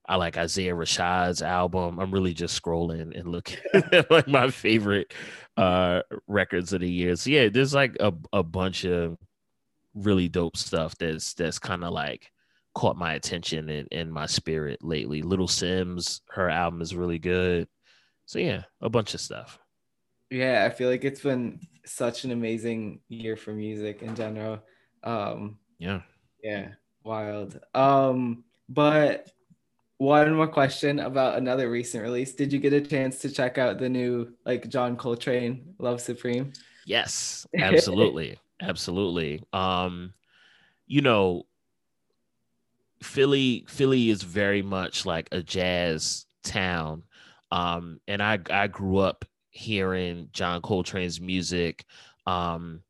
I 0.08 0.16
like 0.16 0.36
Isaiah 0.36 0.76
Rashad's 0.76 1.42
album. 1.42 1.98
I'm 1.98 2.12
really 2.12 2.34
just 2.34 2.62
scrolling 2.62 3.18
and 3.18 3.30
looking 3.30 3.60
at 3.74 4.12
like 4.12 4.28
my 4.28 4.50
favorite 4.50 5.14
uh 5.56 6.02
records 6.28 6.74
of 6.74 6.82
the 6.82 6.90
year. 6.90 7.16
So 7.16 7.30
yeah, 7.30 7.48
there's 7.48 7.74
like 7.74 7.96
a, 8.00 8.12
a 8.34 8.44
bunch 8.44 8.84
of 8.84 9.18
really 9.94 10.28
dope 10.28 10.58
stuff 10.58 10.98
that's 10.98 11.34
that's 11.34 11.60
kind 11.60 11.84
of 11.84 11.94
like 11.94 12.32
caught 12.74 12.98
my 12.98 13.14
attention 13.14 13.70
and, 13.70 13.88
and 13.92 14.12
my 14.12 14.26
spirit 14.26 14.84
lately. 14.84 15.22
Little 15.22 15.48
Simz, 15.48 16.22
her 16.32 16.50
album 16.50 16.82
is 16.82 16.96
really 16.96 17.20
good. 17.20 17.68
So 18.26 18.40
yeah, 18.40 18.64
a 18.82 18.90
bunch 18.90 19.14
of 19.14 19.22
stuff. 19.22 19.60
Yeah, 20.32 20.66
I 20.66 20.74
feel 20.74 20.90
like 20.90 21.04
it's 21.04 21.22
been 21.22 21.60
such 21.86 22.24
an 22.24 22.32
amazing 22.32 23.02
year 23.10 23.36
for 23.36 23.54
music 23.54 24.02
in 24.02 24.16
general. 24.16 24.60
Um, 25.04 25.60
Yeah. 25.78 26.02
yeah, 26.44 26.70
wild. 27.04 27.60
Um, 27.74 28.46
but 28.70 29.30
one 29.98 30.34
more 30.34 30.48
question 30.48 31.00
about 31.00 31.38
another 31.38 31.70
recent 31.70 32.04
release. 32.04 32.34
Did 32.34 32.54
you 32.54 32.60
get 32.60 32.74
a 32.74 32.82
chance 32.82 33.20
to 33.20 33.30
check 33.30 33.58
out 33.58 33.78
the 33.78 33.90
new 33.90 34.34
like 34.46 34.70
John 34.70 34.96
Coltrane 34.96 35.76
Love 35.80 36.02
Supreme? 36.02 36.54
Yes, 36.86 37.46
absolutely. 37.60 38.40
absolutely. 38.62 39.44
Um, 39.54 40.14
you 40.88 41.02
know, 41.02 41.44
Philly, 43.04 43.66
Philly 43.68 44.10
is 44.10 44.22
very 44.24 44.62
much 44.62 45.06
like 45.06 45.28
a 45.32 45.42
jazz 45.44 46.26
town. 46.44 47.04
Um, 47.52 48.00
and 48.08 48.22
I 48.24 48.40
I 48.50 48.68
grew 48.68 48.98
up 48.98 49.26
hearing 49.52 50.30
John 50.34 50.62
Coltrane's 50.62 51.22
music. 51.22 51.86
Um, 52.26 52.82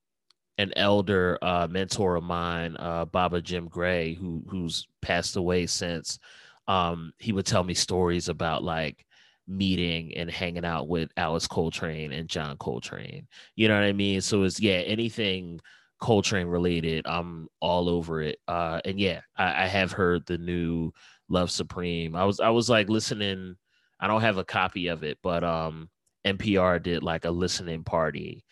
an 0.57 0.73
elder 0.75 1.39
uh, 1.41 1.67
mentor 1.69 2.15
of 2.15 2.23
mine, 2.23 2.75
uh, 2.77 3.05
Baba 3.05 3.41
Jim 3.41 3.67
Gray, 3.67 4.13
who 4.13 4.43
who's 4.47 4.87
passed 5.01 5.35
away 5.35 5.65
since, 5.65 6.19
um, 6.67 7.13
he 7.17 7.31
would 7.31 7.45
tell 7.45 7.63
me 7.63 7.73
stories 7.73 8.29
about 8.29 8.63
like 8.63 9.05
meeting 9.47 10.15
and 10.15 10.29
hanging 10.29 10.65
out 10.65 10.87
with 10.87 11.09
Alice 11.17 11.47
Coltrane 11.47 12.11
and 12.11 12.29
John 12.29 12.57
Coltrane. 12.57 13.27
You 13.55 13.67
know 13.67 13.75
what 13.75 13.83
I 13.85 13.93
mean? 13.93 14.21
So 14.21 14.43
it's 14.43 14.59
yeah, 14.59 14.73
anything 14.85 15.59
Coltrane 15.99 16.47
related, 16.47 17.05
I'm 17.07 17.47
all 17.59 17.89
over 17.89 18.21
it. 18.21 18.39
Uh, 18.47 18.81
and 18.85 18.99
yeah, 18.99 19.21
I, 19.37 19.63
I 19.63 19.67
have 19.67 19.91
heard 19.91 20.25
the 20.25 20.37
new 20.37 20.91
Love 21.29 21.51
Supreme. 21.51 22.15
I 22.15 22.25
was 22.25 22.39
I 22.39 22.49
was 22.49 22.69
like 22.69 22.89
listening. 22.89 23.55
I 23.99 24.07
don't 24.07 24.21
have 24.21 24.37
a 24.37 24.43
copy 24.43 24.87
of 24.87 25.03
it, 25.03 25.19
but 25.21 25.43
um, 25.43 25.89
NPR 26.25 26.81
did 26.81 27.03
like 27.03 27.25
a 27.25 27.31
listening 27.31 27.83
party 27.83 28.43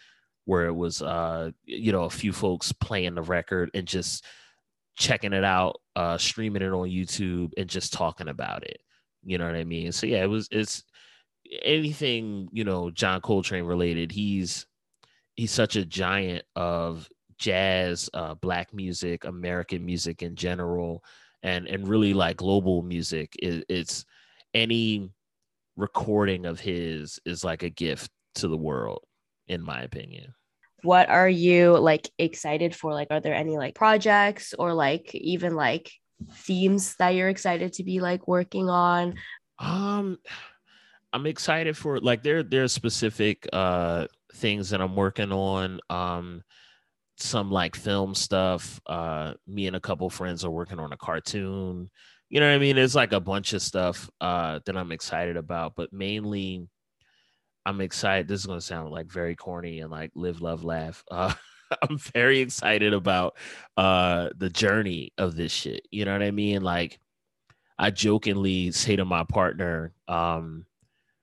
where 0.46 0.66
it 0.66 0.76
was 0.76 1.02
uh, 1.02 1.52
you 1.66 1.92
know, 1.92 2.06
a 2.06 2.10
few 2.10 2.34
folks 2.34 2.72
playing 2.72 3.16
the 3.16 3.22
record 3.22 3.70
and 3.74 3.88
just 3.88 4.26
checking 4.98 5.34
it 5.34 5.44
out, 5.44 5.80
uh, 5.96 6.18
streaming 6.18 6.62
it 6.62 6.74
on 6.74 6.90
YouTube 6.90 7.52
and 7.58 7.70
just 7.70 7.94
talking 7.94 8.28
about 8.28 8.64
it. 8.64 8.80
You 9.24 9.38
know 9.38 9.46
what 9.46 9.56
I 9.56 9.64
mean? 9.64 9.92
So 9.92 10.08
yeah, 10.08 10.24
it 10.24 10.30
was 10.30 10.48
it's 10.52 10.84
anything, 11.64 12.50
you 12.52 12.64
know, 12.64 12.90
John 12.92 13.22
Coltrane 13.22 13.66
related. 13.66 14.12
He's 14.12 14.66
he's 15.36 15.52
such 15.52 15.76
a 15.76 15.86
giant 15.86 16.44
of 16.56 17.08
jazz, 17.38 18.10
uh, 18.14 18.36
black 18.36 18.74
music, 18.74 19.26
American 19.26 19.86
music 19.86 20.22
in 20.22 20.36
general, 20.36 21.04
and 21.44 21.68
and 21.68 21.88
really 21.88 22.14
like 22.14 22.38
global 22.38 22.82
music. 22.82 23.36
It, 23.40 23.66
it's 23.70 24.06
any 24.54 25.12
recording 25.80 26.46
of 26.46 26.60
his 26.60 27.20
is 27.26 27.44
like 27.44 27.64
a 27.64 27.70
gift 27.70 28.12
to 28.36 28.48
the 28.48 28.58
world, 28.58 29.04
in 29.48 29.64
my 29.64 29.82
opinion. 29.82 30.34
What 30.84 31.10
are 31.10 31.30
you 31.30 31.78
like 31.78 32.10
excited 32.18 32.76
for? 32.76 32.94
Like, 32.94 33.08
are 33.12 33.20
there 33.20 33.34
any 33.34 33.58
like 33.58 33.76
projects 33.76 34.54
or 34.58 34.74
like 34.74 35.14
even 35.16 35.56
like 35.56 35.92
themes 36.32 36.96
that 37.00 37.10
you're 37.10 37.30
excited 37.30 37.74
to 37.74 37.84
be 37.84 38.00
like 38.00 38.28
working 38.28 38.70
on? 38.70 39.16
Um, 39.58 40.18
I'm 41.12 41.26
excited 41.26 41.76
for 41.76 42.00
like 42.00 42.24
there 42.24 42.44
there's 42.44 42.72
specific 42.72 43.48
uh 43.52 44.06
things 44.36 44.70
that 44.70 44.82
I'm 44.82 44.96
working 44.96 45.32
on. 45.32 45.80
Um, 45.90 46.44
some 47.22 47.52
like 47.52 47.76
film 47.76 48.16
stuff. 48.16 48.80
Uh, 48.86 49.34
me 49.48 49.68
and 49.68 49.76
a 49.76 49.80
couple 49.80 50.10
friends 50.10 50.44
are 50.46 50.52
working 50.52 50.80
on 50.80 50.94
a 50.94 50.98
cartoon. 50.98 51.90
You 52.30 52.40
know 52.40 52.48
what 52.48 52.56
I 52.56 52.60
mean? 52.60 52.78
It's 52.78 52.96
like 52.96 53.12
a 53.12 53.20
bunch 53.20 53.54
of 53.54 53.62
stuff 53.62 54.10
uh 54.22 54.60
that 54.66 54.78
I'm 54.78 54.92
excited 54.92 55.38
about, 55.38 55.74
but 55.76 55.92
mainly 55.92 56.68
I'm 57.66 57.82
excited. 57.82 58.28
This 58.28 58.42
is 58.42 58.46
gonna 58.46 58.62
sound 58.62 58.92
like 58.92 59.08
very 59.12 59.36
corny 59.36 59.80
and 59.80 59.92
like 59.92 60.12
live, 60.16 60.42
love, 60.42 60.64
laugh. 60.64 61.04
Uh, 61.72 61.82
I'm 61.88 62.00
very 62.00 62.40
excited 62.40 62.94
about 62.94 63.38
uh 63.78 64.30
the 64.36 64.50
journey 64.50 65.14
of 65.20 65.36
this 65.36 65.52
shit. 65.52 65.88
You 65.92 66.06
know 66.06 66.14
what 66.14 66.24
I 66.24 66.32
mean? 66.32 66.64
Like 66.64 67.00
I 67.78 67.92
jokingly 67.92 68.72
say 68.72 68.98
to 68.98 69.06
my 69.06 69.24
partner, 69.24 69.94
um, 70.08 70.66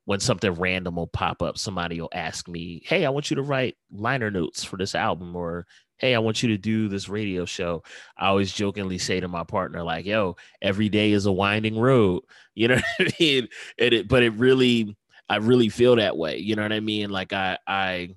when 0.07 0.21
something 0.21 0.53
random 0.53 0.97
will 0.97 1.09
pop 1.09 1.43
up, 1.43 1.59
somebody 1.59 2.01
will 2.01 2.09
ask 2.15 2.49
me, 2.49 2.83
Hey, 2.87 3.05
I 3.05 3.11
want 3.11 3.29
you 3.31 3.37
to 3.37 3.43
write 3.43 3.77
liner 3.93 4.31
notes 4.31 4.65
for 4.65 4.77
this 4.77 4.95
album, 4.95 5.37
or 5.37 5.67
Hey, 5.99 6.15
I 6.15 6.19
want 6.19 6.43
you 6.43 6.51
to 6.51 6.59
do 6.59 6.89
this 6.89 7.09
radio 7.09 7.45
show. 7.47 7.83
I 8.19 8.27
always 8.27 8.53
jokingly 8.53 8.99
say 8.99 9.21
to 9.21 9.29
my 9.29 9.45
partner, 9.45 9.83
like, 9.83 10.05
yo, 10.05 10.37
every 10.61 10.89
day 10.89 11.13
is 11.13 11.27
a 11.27 11.33
winding 11.33 11.79
road. 11.79 12.23
You 12.59 12.69
know 12.69 12.77
what 12.77 12.85
I 13.01 13.13
mean? 13.21 13.49
And 13.79 13.93
it, 13.93 14.09
but 14.09 14.23
it 14.23 14.31
really, 14.31 14.97
I 15.29 15.37
really 15.37 15.69
feel 15.69 15.97
that 15.97 16.17
way. 16.17 16.39
You 16.39 16.57
know 16.57 16.63
what 16.63 16.73
I 16.73 16.81
mean? 16.81 17.11
Like 17.11 17.35
I, 17.35 17.59
I, 17.67 18.15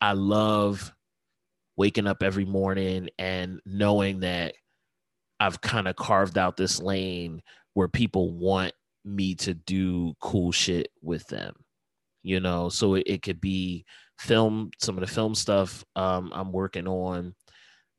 I 0.00 0.14
love 0.14 0.90
waking 1.76 2.06
up 2.06 2.22
every 2.22 2.46
morning 2.46 3.10
and 3.18 3.60
knowing 3.66 4.20
that 4.20 4.54
I've 5.38 5.60
kind 5.60 5.88
of 5.88 5.96
carved 5.96 6.38
out 6.38 6.56
this 6.56 6.80
lane 6.80 7.42
where 7.74 7.88
people 7.88 8.32
want 8.32 8.72
me 9.04 9.34
to 9.36 9.54
do 9.54 10.14
cool 10.20 10.52
shit 10.52 10.88
with 11.02 11.26
them 11.28 11.54
you 12.22 12.40
know 12.40 12.68
so 12.68 12.94
it, 12.94 13.04
it 13.06 13.22
could 13.22 13.40
be 13.40 13.84
film 14.20 14.70
some 14.78 14.96
of 14.96 15.00
the 15.00 15.12
film 15.12 15.34
stuff 15.34 15.84
um, 15.96 16.30
i'm 16.34 16.52
working 16.52 16.86
on 16.86 17.34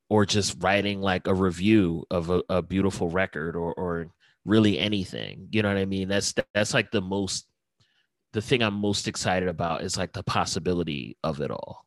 or 0.08 0.24
just 0.24 0.56
writing 0.62 1.00
like 1.00 1.26
a 1.26 1.34
review 1.34 2.04
of 2.10 2.30
a, 2.30 2.42
a 2.48 2.62
beautiful 2.62 3.08
record 3.08 3.56
or 3.56 3.74
or 3.74 4.06
really 4.44 4.78
anything 4.78 5.48
you 5.50 5.62
know 5.62 5.68
what 5.68 5.76
i 5.76 5.84
mean 5.84 6.08
that's 6.08 6.34
that's 6.54 6.74
like 6.74 6.90
the 6.90 7.00
most 7.00 7.46
the 8.32 8.40
thing 8.40 8.62
i'm 8.62 8.74
most 8.74 9.08
excited 9.08 9.48
about 9.48 9.82
is 9.82 9.96
like 9.96 10.12
the 10.12 10.22
possibility 10.22 11.16
of 11.24 11.40
it 11.40 11.50
all 11.50 11.84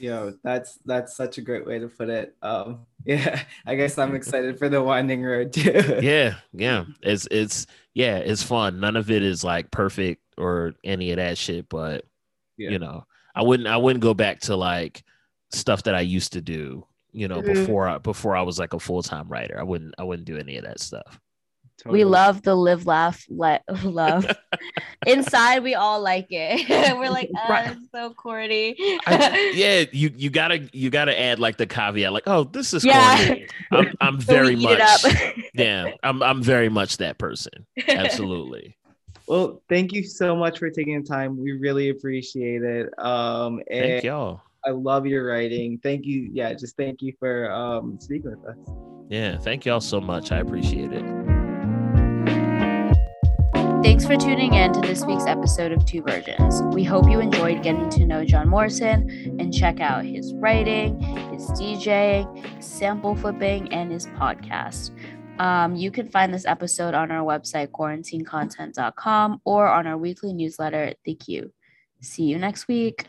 Yo, 0.00 0.32
that's 0.42 0.78
that's 0.86 1.14
such 1.14 1.36
a 1.36 1.42
great 1.42 1.66
way 1.66 1.78
to 1.78 1.86
put 1.86 2.08
it. 2.08 2.34
Um, 2.40 2.86
yeah, 3.04 3.42
I 3.66 3.74
guess 3.74 3.98
I'm 3.98 4.14
excited 4.14 4.58
for 4.58 4.70
the 4.70 4.82
winding 4.82 5.22
road 5.22 5.52
too. 5.52 5.98
yeah 6.02 6.36
yeah 6.54 6.84
it's 7.02 7.28
it's 7.30 7.66
yeah 7.92 8.16
it's 8.16 8.42
fun 8.42 8.80
none 8.80 8.96
of 8.96 9.10
it 9.10 9.22
is 9.22 9.44
like 9.44 9.70
perfect 9.70 10.22
or 10.38 10.72
any 10.82 11.10
of 11.10 11.18
that 11.18 11.36
shit 11.36 11.68
but 11.68 12.06
Yeah. 12.60 12.70
you 12.70 12.78
know 12.78 13.04
i 13.34 13.42
wouldn't 13.42 13.68
i 13.68 13.76
wouldn't 13.76 14.02
go 14.02 14.12
back 14.14 14.40
to 14.40 14.54
like 14.56 15.02
stuff 15.50 15.82
that 15.84 15.94
i 15.94 16.00
used 16.00 16.32
to 16.34 16.40
do 16.40 16.86
you 17.12 17.26
know 17.26 17.40
Mhm. 17.40 17.46
before 17.54 17.88
i 17.88 17.98
before 17.98 18.36
i 18.36 18.42
was 18.42 18.58
like 18.58 18.72
a 18.74 18.78
full-time 18.78 19.28
writer 19.28 19.56
i 19.58 19.62
wouldn't 19.64 19.94
i 19.98 20.04
wouldn't 20.04 20.26
do 20.26 20.36
any 20.38 20.56
of 20.58 20.64
that 20.64 20.78
stuff 20.80 21.18
We 21.86 22.04
love 22.04 22.42
the 22.42 22.54
live, 22.54 22.84
laugh, 22.84 23.24
let 23.30 23.62
love. 23.84 24.26
Inside, 25.06 25.62
we 25.62 25.74
all 25.74 26.02
like 26.02 26.26
it. 26.28 26.68
We're 26.98 27.08
like, 27.08 27.30
oh, 27.34 27.48
Right. 27.48 27.72
it's 27.72 27.88
so 27.90 28.12
corny. 28.12 28.76
I, 29.06 29.52
yeah 29.54 29.84
you 29.90 30.12
you 30.14 30.28
gotta 30.28 30.68
you 30.74 30.90
gotta 30.90 31.18
add 31.18 31.38
like 31.40 31.56
the 31.56 31.66
caveat 31.66 32.12
like 32.12 32.24
oh 32.26 32.44
this 32.44 32.74
is 32.74 32.84
Yeah. 32.84 33.16
corny 33.26 33.46
i'm, 33.72 33.88
I'm 34.02 34.20
very 34.20 34.56
much 34.56 34.78
it 35.06 35.44
yeah 35.54 35.92
i'm 36.02 36.22
i'm 36.22 36.42
very 36.42 36.68
much 36.68 36.98
that 36.98 37.16
person 37.16 37.66
absolutely 37.88 38.76
Well, 39.30 39.62
thank 39.68 39.92
you 39.92 40.02
so 40.02 40.34
much 40.34 40.58
for 40.58 40.70
taking 40.70 41.00
the 41.00 41.08
time. 41.08 41.40
We 41.40 41.52
really 41.52 41.90
appreciate 41.90 42.62
it. 42.64 42.90
Um, 42.98 43.60
and 43.70 43.84
thank 43.84 44.04
y'all 44.04 44.40
I 44.66 44.70
love 44.70 45.06
your 45.06 45.24
writing. 45.26 45.78
Thank 45.82 46.04
you. 46.04 46.28
Yeah, 46.32 46.52
just 46.52 46.76
thank 46.76 47.00
you 47.00 47.14
for 47.18 47.50
um 47.50 47.98
speaking 48.00 48.30
with 48.30 48.44
us. 48.44 48.56
yeah 49.08 49.38
thank 49.38 49.64
y'all 49.64 49.80
so 49.80 50.00
much 50.00 50.30
i 50.32 50.38
appreciate 50.38 50.92
it 50.92 51.04
Thanks 53.82 54.04
for 54.04 54.14
tuning 54.14 54.52
in 54.52 54.74
to 54.74 54.80
this 54.82 55.06
week's 55.06 55.24
episode 55.26 55.72
of 55.72 55.86
Two 55.86 56.02
Virgins. 56.02 56.60
We 56.74 56.84
hope 56.84 57.08
you 57.08 57.18
enjoyed 57.18 57.62
getting 57.62 57.88
to 57.88 58.06
know 58.06 58.26
John 58.26 58.46
Morrison 58.46 59.08
and 59.40 59.54
check 59.54 59.80
out 59.80 60.04
his 60.04 60.34
writing, 60.34 61.00
his 61.00 61.46
DJing, 61.52 62.62
sample 62.62 63.16
flipping, 63.16 63.72
and 63.72 63.90
his 63.90 64.06
podcast. 64.08 64.90
Um, 65.40 65.74
you 65.74 65.90
can 65.90 66.06
find 66.06 66.34
this 66.34 66.44
episode 66.44 66.92
on 66.92 67.10
our 67.10 67.24
website, 67.24 67.68
quarantinecontent.com, 67.68 69.40
or 69.46 69.66
on 69.66 69.86
our 69.86 69.96
weekly 69.96 70.34
newsletter, 70.34 70.92
The 71.04 71.14
Q. 71.14 71.50
See 72.02 72.24
you 72.24 72.38
next 72.38 72.68
week. 72.68 73.08